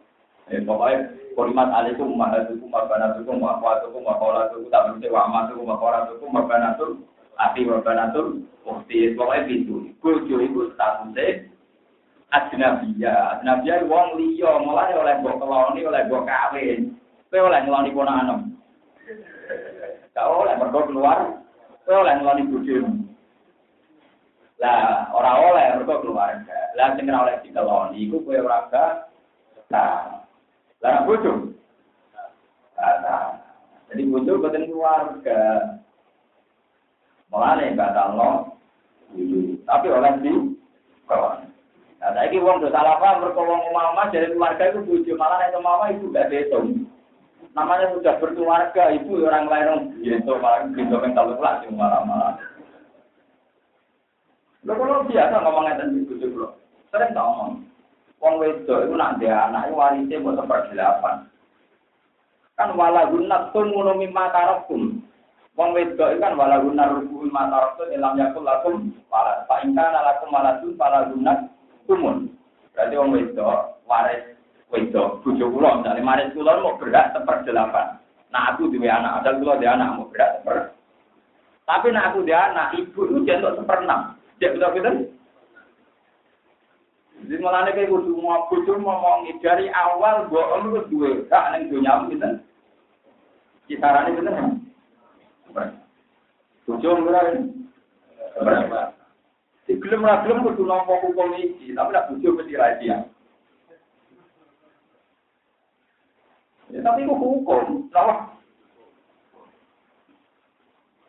[0.48, 6.92] Eh, pokoknya Kurimat alaikum mahatukum mabanatukum makwatukum makolatukum tak berarti wa amatukum makolatukum mabanatul
[7.38, 11.48] ati mabanatul ukti pokoknya itu bojo itu statusnya
[12.34, 14.52] ajnabiyah ajnabiyah wong liya.
[14.60, 16.98] Mulai oleh mbok keloni oleh mbok kawin.
[17.28, 18.40] Kowe oleh ngeloni ponakan
[20.16, 21.20] gak oleh mergo keluar.
[21.86, 22.92] Kowe oleh ngeloni bojomu.
[24.58, 28.66] Lah ora oleh mergo keluarga lah sing ora oleh dikeloni iku kowe ora
[29.68, 30.24] nah
[30.82, 31.54] lah bojo.
[32.78, 33.42] Nah,
[33.90, 35.42] jadi bojo boten keluarga.
[37.32, 38.30] Mulane batal no.
[39.68, 40.32] Tapi oleh di
[41.08, 41.48] kawan.
[41.98, 45.58] Nah, saiki wong do salah paham mergo wong mama dari keluarga itu bojo, malah nek
[45.58, 46.86] mama itu gak betung.
[47.58, 52.34] Namanya sudah berkeluarga, ibu orang lain gitu, malah gitu kan kalau lah malah malah.
[54.62, 56.54] Lo kalau biasa ngomong ngeten di bojo
[56.94, 57.66] sering tak ngomong.
[58.18, 61.16] Wong wedok itu nak dia anak itu warisnya buat delapan.
[62.58, 64.87] Kan wala gunnatun ngono mimma tarakum.
[65.58, 68.74] Wong wedok kan wala gunnar rubu mimma tarakum dalam yakul lakum
[69.10, 69.42] wala.
[69.50, 70.62] Pak ingkana lakum wala
[71.10, 71.50] gunnat
[71.90, 72.30] kumun.
[72.78, 74.38] Berarti wong wedok waris
[74.70, 77.10] wedok bojo kula misalnya waris kula mau berat
[77.42, 77.98] delapan.
[78.30, 80.58] Nah aku duwe anak, ada kula dia anak mau berat seper.
[81.66, 84.14] Tapi nak aku dia anak, ibu itu jentuk seperenam.
[84.38, 84.96] Jadi betul-betul
[87.26, 92.06] jadi malah kayak kudu mau kudu ngomongi dari awal om itu dua hak neng dunia
[92.14, 92.30] kita.
[93.66, 94.57] Kisarannya bener
[95.56, 95.72] ya.
[96.68, 97.08] Kudu
[98.44, 98.98] berapa?
[99.68, 102.98] Di gelem ra gelem kudu nampa hukum iki, tapi nak bojo mesti rahasia.
[106.72, 108.32] Ya tapi itu hukum, salah.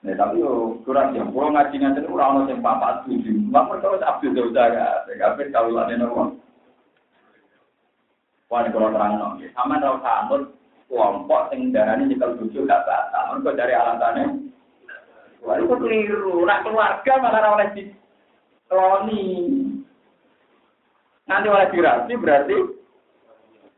[0.03, 3.95] Ya tapi yo kurang ya, kalau ngaji ngaji itu orang yang papat tujuh, mak mereka
[3.95, 6.39] harus abdul jaga, kabeh kalau lane nopo.
[8.51, 10.43] Wah ini nopo, sama tahu sanut
[10.89, 14.27] kelompok sing darahnya nyekel tujuh gak batal, mereka dari alasannya.
[15.45, 17.83] Wah itu keliru, nak keluarga malah oleh di
[18.67, 19.25] koloni.
[21.29, 22.57] Nanti oleh dirasi berarti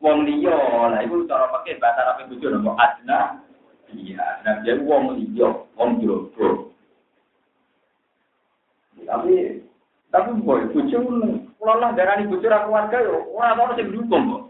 [0.01, 0.57] wong liya,
[0.89, 3.43] lah itu cara pakai bahasa apa tujuh nopo adna.
[3.91, 6.71] Iya, nah dia wong liya, wong jowo.
[9.05, 9.67] Tapi
[10.11, 10.99] tapi boy, bojo
[11.59, 14.50] kula lah darani bojo ra keluarga yo ora ono sing dukung.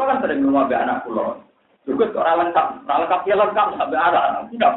[0.00, 1.44] Kula kan sering ngomong mbek anak kula.
[1.84, 4.48] Juga ora lengkap, ora lengkap ya lengkap sampai arah.
[4.48, 4.72] Tidak.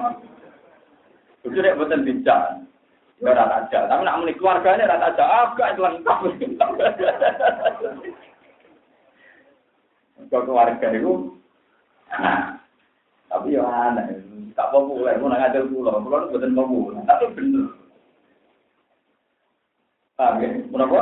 [1.48, 2.68] Bojo nek boten bincang.
[3.24, 6.20] Ya ora aja, tapi nak muni keluargane ora aja agak lengkap.
[10.28, 11.40] Kok keluarga itu
[12.12, 12.60] Nah,
[13.32, 14.20] tapi ya aneh,
[14.54, 17.74] tak populer, mau ngajar pulau, pulau itu bukan populer, tapi bener.
[20.14, 20.48] Paham ya?
[20.70, 21.00] Kenapa?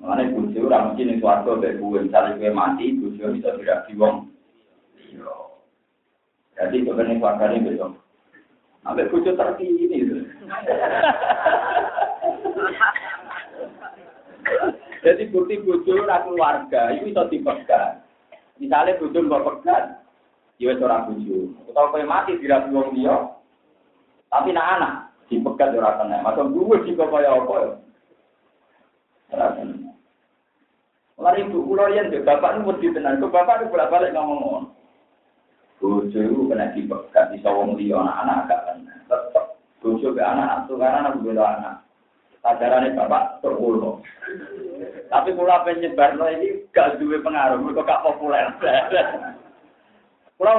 [0.00, 4.32] Mengenai bujo, orang mungkin yang suarga dari gue, misalnya gue mati, bujo bisa tidak diwong.
[4.96, 5.36] Iya.
[6.56, 7.92] Jadi itu yang suarga ini besok.
[8.80, 10.08] Sampai bujo terkini.
[15.00, 18.00] Jadi bukti bujo orang keluarga, itu bisa dipegang.
[18.60, 20.04] Misalnya bojo mbok pegat,
[20.60, 21.48] ya wis ora bojo.
[21.64, 23.36] Utawa kowe mati dirapi wong liya.
[24.28, 24.94] Tapi nak anak
[25.32, 26.20] dipegat ora kena.
[26.20, 27.70] Masa duwe jika kaya apa ya.
[29.32, 29.48] Ora.
[31.20, 33.20] Lari ibu kula yen bapak nu wedi tenan.
[33.20, 34.68] Kok bapak nu bolak-balik ngomong ngono.
[35.80, 38.94] Bojo iku kena dipegat bisa wong liya anak-anak gak kena.
[39.04, 39.44] Tetep
[39.84, 41.74] bojo ke anak tukaran aku beda anak.
[42.40, 44.00] Ajarannya bapak terpulau.
[45.12, 48.48] Tapi kula penyebar ini gak duwe pengaruh, mereka gak populer.
[50.40, 50.52] Kula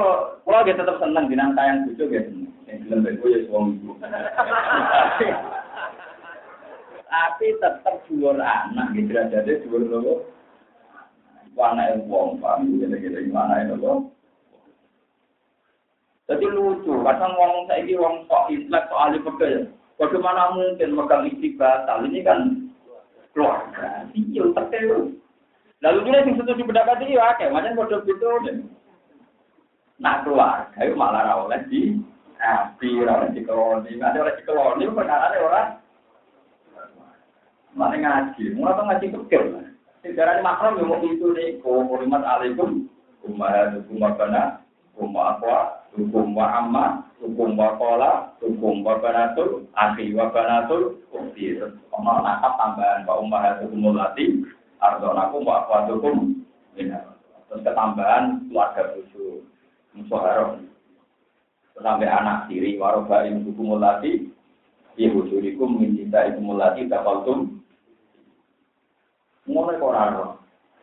[0.46, 2.46] kula gitu tetap seneng dinang tayang bojo gitu.
[2.70, 3.92] Yang film bego ya suami ibu.
[7.10, 10.22] Tapi tetap dhuwur anak aja deh lho.
[11.52, 14.08] Wana yang wong paham gitu gimana itu loh.
[16.30, 19.68] Jadi lucu, kadang ngomong saya ini wong sok intelek, sok ahli pegel.
[20.00, 22.08] Bagaimana mungkin megang istri batal?
[22.08, 22.40] Ini kan
[23.36, 24.08] keluarga.
[24.16, 25.12] Iya, terkeu.
[25.82, 28.30] Lalu juga yang setuju pendapat ini ya, kayak macam bodoh gitu.
[30.00, 32.00] Nah keluarga itu malah ra oleh di
[32.40, 33.98] api, ra oleh di koloni.
[33.98, 35.68] Nanti oleh di koloni perkara orang.
[37.76, 39.42] Mana ngaji, mulai tuh ngaji kecil.
[40.02, 42.90] Sejarah makrom yang mau itu nih, kulimat alaikum,
[43.22, 44.58] umar hukum bana,
[44.98, 51.54] umar apa, hukum wa amma, hukum wa kola, hukum wa banatul, akhi wa banatul, ukti.
[51.94, 54.42] Omong nakap tambahan, wa umar hukum mulati,
[54.82, 56.34] ardonakum wa akwatukum,
[56.74, 59.46] terus ketambahan keluarga busu,
[59.94, 60.66] musuharok.
[61.78, 64.34] Sampai anak tiri, warobaim hukum mulati,
[64.92, 67.61] Ibu surikum minta ibu mulati dakaltum
[69.46, 70.38] Mulai kok ora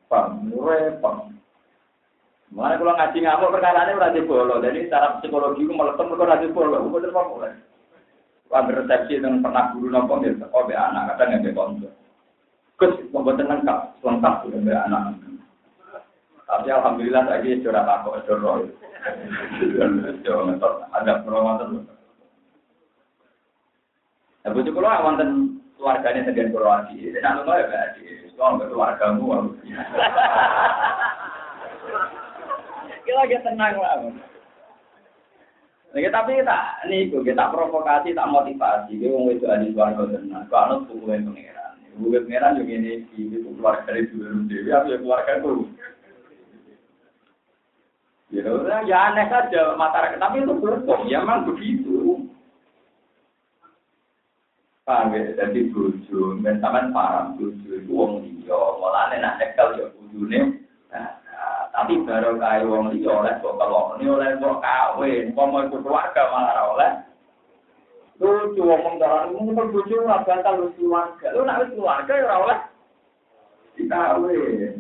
[0.10, 1.30] Paham, repot.
[2.50, 4.58] Mulai kalau ngaji ngamuk perkara ini berarti bolo.
[4.58, 6.78] Jadi secara psikologi itu meletup mereka berarti bolo.
[6.82, 7.54] Bukan terus mulai.
[8.50, 10.42] Wah resepsi dengan pernah guru nopo gitu.
[10.50, 11.86] Oh be anak kadang nggak konco.
[12.82, 15.14] Gus membuat lengkap, lengkap sudah be anak.
[16.50, 18.66] Tapi alhamdulillah lagi curhat aku curhat.
[20.98, 21.86] Ada perawatan.
[24.40, 27.16] Nah, bujuk kalau awan keluarganya sendiri Kroasia.
[27.16, 28.02] Dan aku ya berarti.
[28.36, 29.56] Kau nggak keluargamu.
[33.04, 33.96] Kita lagi tenang lah.
[35.90, 38.94] Nah, tapi kita nih kita provokasi, tak motivasi.
[38.96, 40.46] Kita mau itu ada keluarga tenang.
[40.48, 44.98] Kalau tuh gue pangeran, gue pangeran juga ini itu keluarga dari dulu dewi, apa ya
[45.02, 45.52] keluarga itu.
[48.30, 48.46] Ya,
[48.86, 51.99] ya aneh saja masyarakat, tapi itu berhukum, ya memang begitu.
[54.90, 55.38] Paham ya?
[55.38, 60.66] Jadi bojo, ben sampean paham bojo itu wong liya, mulane nak nekel ya bojone.
[60.90, 61.14] Nah,
[61.70, 63.54] tapi baru kaya wong liya oleh kok
[64.02, 66.92] ini oleh kok kawin, umpama iku keluarga malah oleh.
[68.18, 71.28] Lucu ngomong dalan ngomong kan bojo ora bakal wis keluarga.
[71.38, 72.60] Lu nak wis keluarga ya ora oleh
[73.78, 74.74] dikawin.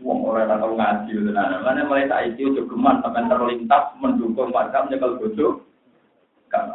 [0.00, 1.60] Wong ora tau ngaji tenan.
[1.60, 5.60] Mana mulai saiki ojo geman sampean terlintas mendukung warga nyekel bojo.
[6.48, 6.72] Kan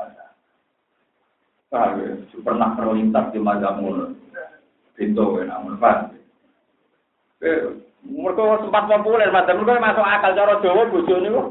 [1.70, 2.10] Paham ya?
[2.42, 4.18] Pernah terlintas di mazhabmu.
[4.98, 6.18] Pintu ya, namun paham.
[7.40, 9.48] Mereka sempat populer, mas.
[9.48, 11.48] Mereka masuk akal cara Jawa, bojo ini kok.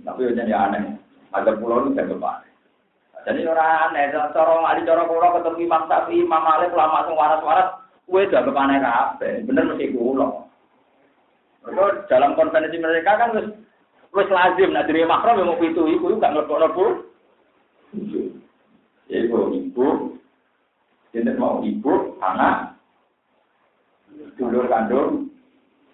[0.00, 0.96] Tapi ya jadi aneh.
[1.30, 2.50] Ada pulau itu jadi aneh.
[3.20, 7.68] Jadi orang aneh, cara ada cara pulau ketemu Imam Sapi, Imam Malik, lama langsung waras-waras,
[8.08, 9.44] kue jadi aneh kabe.
[9.44, 10.48] Bener mesti pulau.
[11.62, 13.46] Mereka dalam konvensi mereka kan wis
[14.16, 17.09] wis lazim, nah dari makro yang mau itu, itu gak ngelok-ngelok
[19.10, 19.86] Ibu, ibu,
[21.10, 22.78] jadi mau ibu, anak,
[24.38, 25.34] dulur kandung,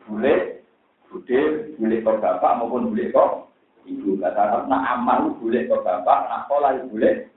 [0.04, 0.60] bule,
[1.08, 3.48] bude, bule kok bapak maupun bule kok
[3.88, 4.20] ibu.
[4.20, 7.32] Kata Arab, nak amal bule kok bapak, nak pola bule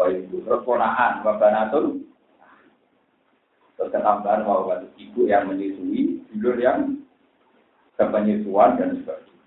[0.00, 0.40] kok ibu.
[0.48, 2.08] Terus ponaan, natul,
[3.76, 4.64] terus ketambahan mau
[4.96, 7.04] ibu yang menyusui, dulur yang
[8.00, 9.37] kepenyusuan dan sebagainya.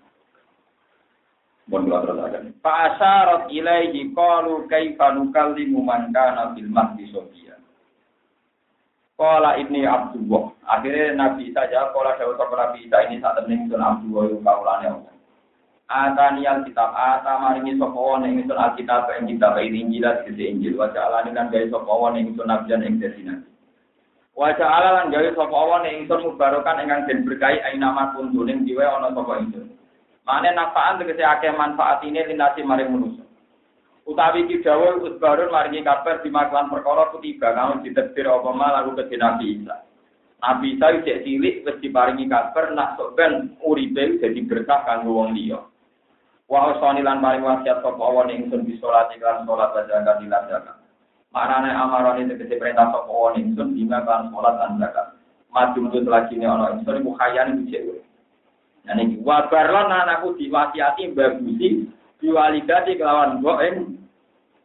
[1.72, 2.42] Mohon kula terusaken.
[2.60, 7.08] Fa asyarat ilaihi qalu kaifa nukallimu man kana fil mahdi
[9.56, 10.50] ini Abdullah.
[10.66, 14.86] Akhirnya Nabi Isa jawab, kala dawuh Nabi Isa ini saat temen sun Abdullah yo kaulane
[14.90, 15.14] Allah.
[15.92, 20.80] Atani kitab ata maringi sapa wong ing sun alkitab ing kitab ing Injil sisi Injil
[20.80, 23.34] wa ja'alani lan gawe sapa wong ing sun nabiyan ing desina.
[24.32, 28.64] Wa ja'ala lan gawe sapa wong ing sun mubarokan ingkang den berkahi aina pun ning
[28.64, 29.68] diwe ana sapa ingsun.
[30.22, 33.26] Mane nafaan tegese akeh manfaat ini linasi maring manusia.
[34.06, 39.14] Utawi ki dawuh usbarun maringi kabar di maklan perkara kutiba kamu ditebir apa lagu ke
[39.14, 39.82] Nabi Isa.
[40.42, 45.38] Nabi Isa cek cilik wis diparingi kabar nak sok ben uripe dadi berkah kanggo wong
[45.38, 45.62] liya.
[46.50, 50.44] Wa usani lan paring wasiat sapa wong ingsun bi salat iklan salat wa zakat lan
[50.50, 50.76] zakat.
[51.30, 55.06] Manane amarane tegese perintah sapa wong ingsun bima kan salat lan zakat.
[55.78, 58.02] Mujud lagi ne ana ingsun iku khayane dicek.
[58.82, 61.86] Nah ini wabarlan anakku diwasiati bagusi
[62.18, 63.74] diwaligati kelawan ing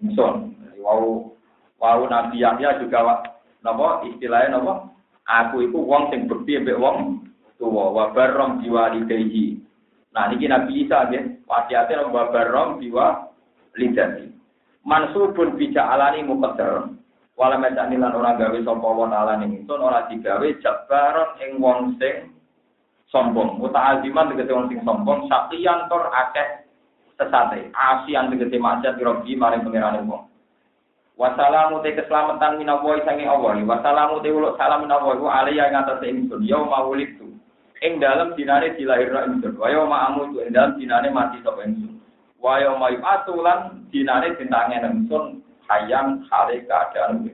[0.01, 0.57] ingsun.
[0.81, 1.33] Wau
[1.77, 3.25] wau Nabi Yahya juga
[3.61, 4.89] napa istilahnya napa?
[5.27, 7.29] Aku itu wong sing bekti mbek wong
[7.61, 9.61] tuwa wa barrom diwaligati.
[10.17, 14.33] Nah niki Nabi Isa nggih wasiate wa barrom diwaligati.
[14.81, 16.89] Mansubun bija alani muqaddar.
[17.37, 22.33] Wala metani lan ora gawe sapa wa ning ingsun ora digawe jabaron ing wong sing
[23.11, 23.59] sombong.
[23.59, 26.67] Muta'aziman tegese wong sing sombong, sakiyan tor akeh
[27.15, 27.71] sesate.
[27.75, 30.27] Asian tegese maksiat robi maring pangerane wong.
[31.17, 33.57] Wassalamu te keselamatan minallahi sange Allah.
[33.57, 36.45] Wassalamu te uluk salam minallahi alaiya ing atase ingsun.
[36.45, 36.61] Ya
[37.17, 37.27] tu.
[37.81, 42.01] ing dalam dinane dilahirno ingsun wa yauma amu itu ing dalam dinane mati sapa ingsun
[42.41, 47.29] wa yauma atulan dinane dintangen ingsun hayang hale keadaan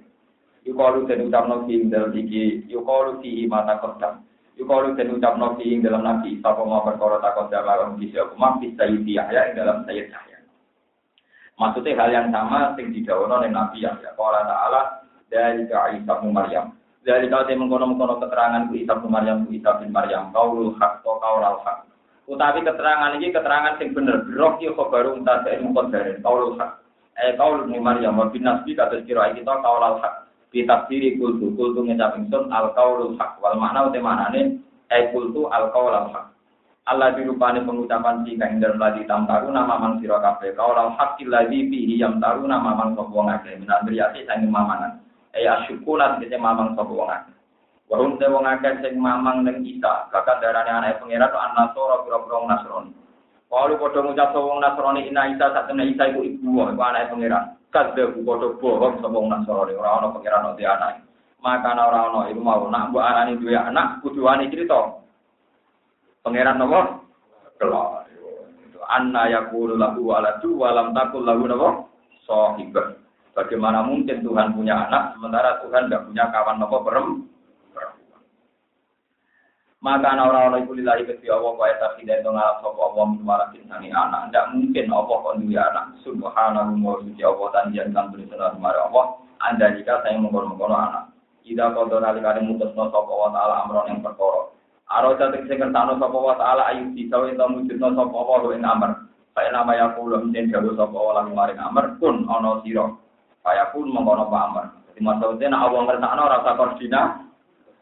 [0.68, 4.20] yukalu den ucapno fi ing dalam iki yukalu fi mata kodam
[4.60, 8.74] yukalu den ucapno fi ing dalam nabi sapa mau perkara takon dalam kisi aku mampi
[8.78, 10.38] sayyid Yahya ing dalam sayyid Yahya
[11.58, 14.82] maksudnya hal yang sama sing didawono ning nabi Yahya qala ta'ala
[15.32, 16.74] dari Isa bin Maryam
[17.04, 21.04] dari kau yang mengkono-mengkono keterangan ku Isa bin Maryam ku Isa bin Maryam kaulul hak
[21.04, 21.84] atau kaulal hak.
[22.24, 24.24] Utawi keterangan ini keterangan yang bener.
[24.32, 25.60] Yo baru entah dari
[25.92, 26.80] dari kaulul hak.
[27.20, 30.32] Eh kaul bin Maryam wa bin Nasbi kata kira kita kaulal hak.
[30.54, 33.42] Kita diri kultu kultu ngecap ingsun al kaulul hak.
[33.42, 34.62] Wal makna uti maknane
[34.94, 36.30] eh kultu al kaulal hak.
[36.84, 41.18] Allah dirupani pengucapan si kain dalam lagi tam taru nama mang sira kabeh kaulal hak
[41.26, 45.00] lagi fihi yam taru nama mang sapa ngake minan riyasi sanging mamangan
[45.32, 47.10] eh asyukulan kita mamang sapa wong
[47.92, 52.36] Warung te wong akeh sing mamang ning kita, kakak darane anake pangeran to anasoro pira-pira
[52.40, 52.92] wong Nasrani.
[53.52, 57.54] Kalau padha ngucap wong Nasrani ina Isa satene Isa iku ibu iku anake pangeran.
[57.74, 61.02] Kadhe padha bohong sapa wong Nasrani ora ana pangeran ora anake.
[61.42, 65.02] Maka ora ana iku mau nak mbok anani duwe anak kudu wani crita.
[66.22, 67.02] Pangeran napa?
[67.58, 68.06] Kelak.
[68.94, 71.90] Anna yakulu lahu waladu walam takul lahu napa?
[72.30, 72.94] Sahibah.
[73.34, 77.33] Bagaimana mungkin Tuhan punya anak sementara Tuhan tidak punya kawan nopo perempuan?
[79.84, 83.92] Maka orang-orang itu lillahi kesi Allah wa eta tidak itu ngalap sopa Allah minuwala kinsani
[83.92, 84.32] anak.
[84.32, 85.86] Tidak mungkin Allah kon duwe anak.
[86.08, 89.20] Subhanahu wa suci Allah tanjian kan berisana kemari Allah.
[89.44, 91.12] Anda jika saya mengkono-mengkono anak.
[91.44, 94.56] Ida kodo nalikani mutusno sopa wa ta'ala amron yang perkara.
[94.88, 98.92] Aro cantik sing kertano sopa wa ta'ala ayu bisa wa mujudno sopa wa ing amr.
[99.36, 103.04] Saya nama ya kulo mungkin jauh sopa wa lalu maring amr pun ono siro.
[103.44, 104.80] Saya pun mengkono pamer.
[104.96, 107.08] Jadi maksudnya nak awang ngertakno rasa koordinat,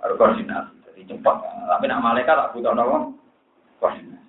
[0.02, 0.81] harus koordinasi.
[1.02, 1.36] Jadi cepat.
[1.41, 3.18] Tapi nak malaikat tak butuh nopo
[3.82, 4.22] koordinasi.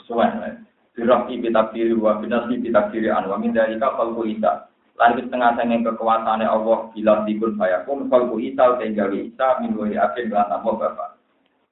[0.00, 0.64] Kesuwen.
[0.96, 4.64] Dirahki bitak diri wa binasi bitak diri an wa min dalika falku isa.
[4.96, 10.32] Lalu setengah sange kekuasaannya Allah bila dikun pun falku isa tinggal isa min wa yakin
[10.32, 11.20] lan tambah bapak.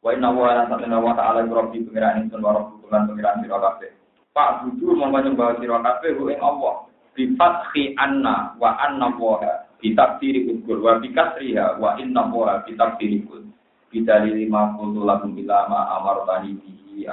[0.04, 3.90] Wa inna wa ala satena wa ta'ala rabbi pengiran insun wa rabbi pengiran sira kabeh.
[4.36, 6.84] Pak budu mongko nyembah sira kabeh ing Allah
[7.16, 13.47] bifathi anna wa anna waha bitakdiri ukur wa bikasriha wa inna waha bitakdiri kul
[13.88, 17.04] bidalili ma kultu lakum bila ma amar tani bihi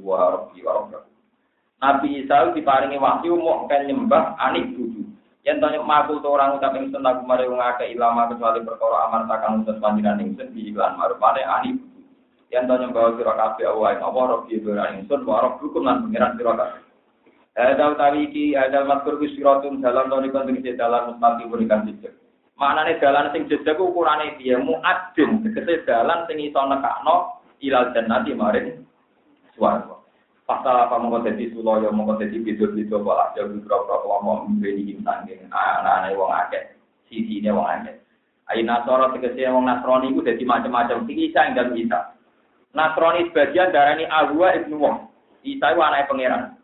[0.00, 0.98] wa rabbi wa rabbi.
[1.84, 5.04] Nabi Isa diparingi wahyu mau kan nyembah anik budu.
[5.44, 6.72] Yang tanya makul to orang ucap
[7.28, 11.76] mari wong akeh ilama kecuali perkara amar takang utus panjenengan ing sun iklan marupane anik
[12.48, 16.08] yang tanya bahwa sira kabeh Allah ing apa rabbi wa ing sun wa rabbukum lan
[16.08, 16.80] pengiran sira kabeh
[17.54, 22.16] ada utawi iki ada matur ku siratun dalam to niku sing dalan mustaqim berikan jejak.
[22.54, 28.86] Maknane dalan sing jejak ukurane piye muadzin tegese dalan sing iso nekakno ilal jannati maring
[29.58, 29.98] swarga.
[30.44, 34.44] Pasal apa mongko dadi sulaya mongko dadi bidul-bidul pola jauh biro-biro kelompok
[35.50, 36.76] anak-anak wong akeh
[37.08, 37.96] sisine wong akeh.
[38.52, 42.12] Ayo Nasoro tegese wong Nasrani iku dadi macam-macam sing isa ing dalem Isa.
[43.72, 45.08] Darani Ahwa ibnu Wong.
[45.42, 46.54] Isa iku anake pangeran.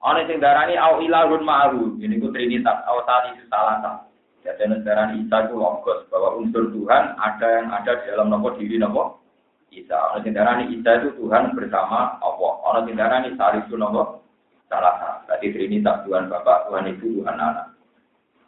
[0.00, 4.09] Ana sing darani au ilahun ma'ahu, ini ku trinitas, au tali salasa.
[4.40, 8.80] Jadi darani Isa itu logos bahwa unsur Tuhan ada yang ada di dalam nopo diri
[8.80, 9.20] nopo
[9.68, 10.16] Isa.
[10.24, 12.52] Sing darani Isa itu Tuhan bersama Allah.
[12.72, 14.24] Ana sing darani salisu nopo
[14.72, 15.28] salasa.
[15.28, 17.76] Jadi trinitas Tuhan Bapak, Tuhan Ibu, Tuhan Anak.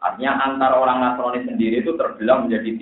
[0.03, 2.75] Artinya antara orang Nasrani sendiri itu terbelah menjadi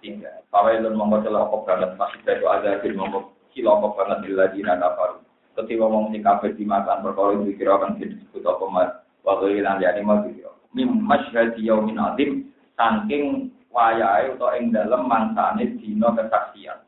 [0.00, 0.32] tiga.
[0.48, 5.20] Fawailun mongko celokok banget, masih dari azabir mongko cilokok banget di ladina kafaru
[5.58, 8.90] ketika wong sing kabeh dimakan perkara itu kira kan disebut apa mas
[9.26, 16.10] waktu ini mau kira mim masyhadi yaumin azim saking wayahe utawa ing dalem mangsane dina
[16.14, 16.78] kesaksian.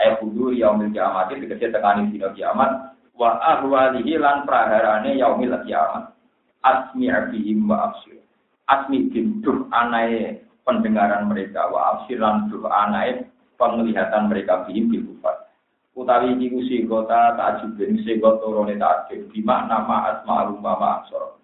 [0.00, 6.12] Ayat kudu yaumil kiamat tegese tekani dina kiamat wa ahwalihi lan praharane yaumil kiamat.
[6.60, 8.20] Asmi abihim wa absir.
[8.68, 9.08] Asmi
[9.40, 15.10] duh anae pendengaran mereka wa absiran duh anae penglihatan mereka bihim bil
[16.00, 21.39] utawi iki ku sigota takjubin sigot turune takjub di makna ma asma rumah ma aksara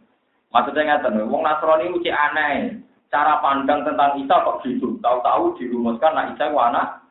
[0.56, 2.80] maksudnya ngaten wong Nasrani ku aneh.
[3.12, 4.96] Cara pandang tentang Isa kok gitu.
[5.04, 7.04] Tahu-tahu dirumuskan nak Isa ku anak.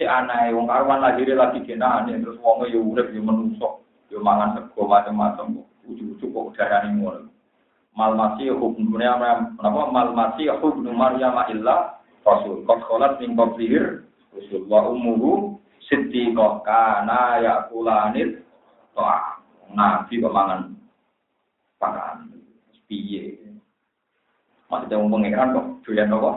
[0.00, 4.56] Cek aneh wong karuan lahir lagi genane terus wong yo urip yo menungso yo mangan
[4.56, 5.60] sego macam-macam.
[5.84, 7.28] Ujug-ujug kok darani ngono.
[7.94, 9.54] Mal masih hukumnya apa?
[9.60, 12.64] Mal masih hukum Maryam illa rasul.
[12.64, 18.42] Kok kholat min qablihir rasul wa ummuhu siddiqah kana yakulanit
[18.96, 19.38] toa
[19.74, 20.74] nabi kemangan
[21.78, 22.33] pangan
[22.94, 23.22] piye
[24.70, 26.30] maksudnya mau pengiran kok doyan apa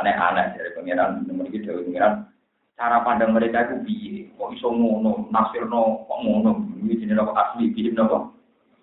[0.00, 2.24] aneh-aneh dari pengiran nomor itu dari pengiran
[2.74, 4.14] cara pandang mereka itu piye?
[4.34, 6.50] Kok iso ngono, nasirno kok ngono.
[6.82, 8.30] Ini jenenge apa asli piye napa?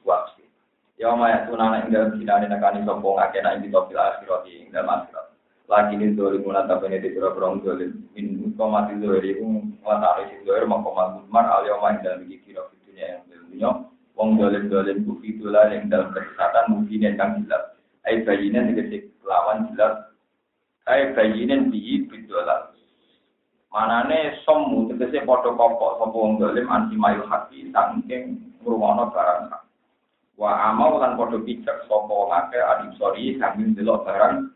[0.07, 0.43] Wasi.
[0.97, 4.89] Ya maya tunana ing dalam sinane nekani sapa ngake nek iki topil akhirat ing dalam
[4.89, 5.25] akhirat.
[5.67, 7.91] Lagi ini dolim mulata bene di pura pura dolim.
[8.15, 9.45] Min kau mati dolim itu
[9.83, 13.69] ngatari si dolim mau komat mutmar al yoma ing dalam iki kira dunia yang dunia.
[14.21, 17.73] Wong dolim dolim bukti tulah yang dalam kesesatan mungkin yang kang jelas.
[18.05, 20.13] Ai bayina tegese lawan jelas.
[20.85, 22.69] Ai bayina bihi bidolan.
[23.73, 29.57] Manane somu tegese padha kopok sapa wong dolim anti mail hati saking ngrungono barang.
[30.37, 34.53] Wa amal lan padha pijak sapa wong akeh adim sori sambil delok barang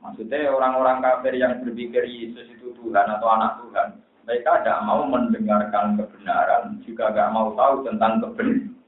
[0.00, 3.88] Maksudnya orang-orang kafir yang berpikir Yesus itu Tuhan atau anak Tuhan,
[4.24, 8.79] mereka tidak mau mendengarkan kebenaran, juga tidak mau tahu tentang kebenaran.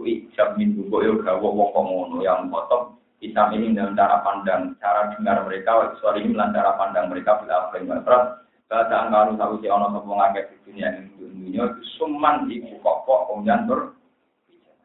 [0.00, 5.12] Itu ijab min buku yoga wong komono yang potong Islam ini dalam cara pandang, cara
[5.12, 8.24] dengar mereka, suara ini dalam cara pandang mereka bila apa yang berperan.
[8.64, 13.28] Kata angkaru tahu si ono sopo ngakeh di dunia ini dunia itu suman ibu pokok
[13.28, 13.92] kemudian ber.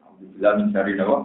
[0.04, 1.18] Alhamdulillah mencari nawa.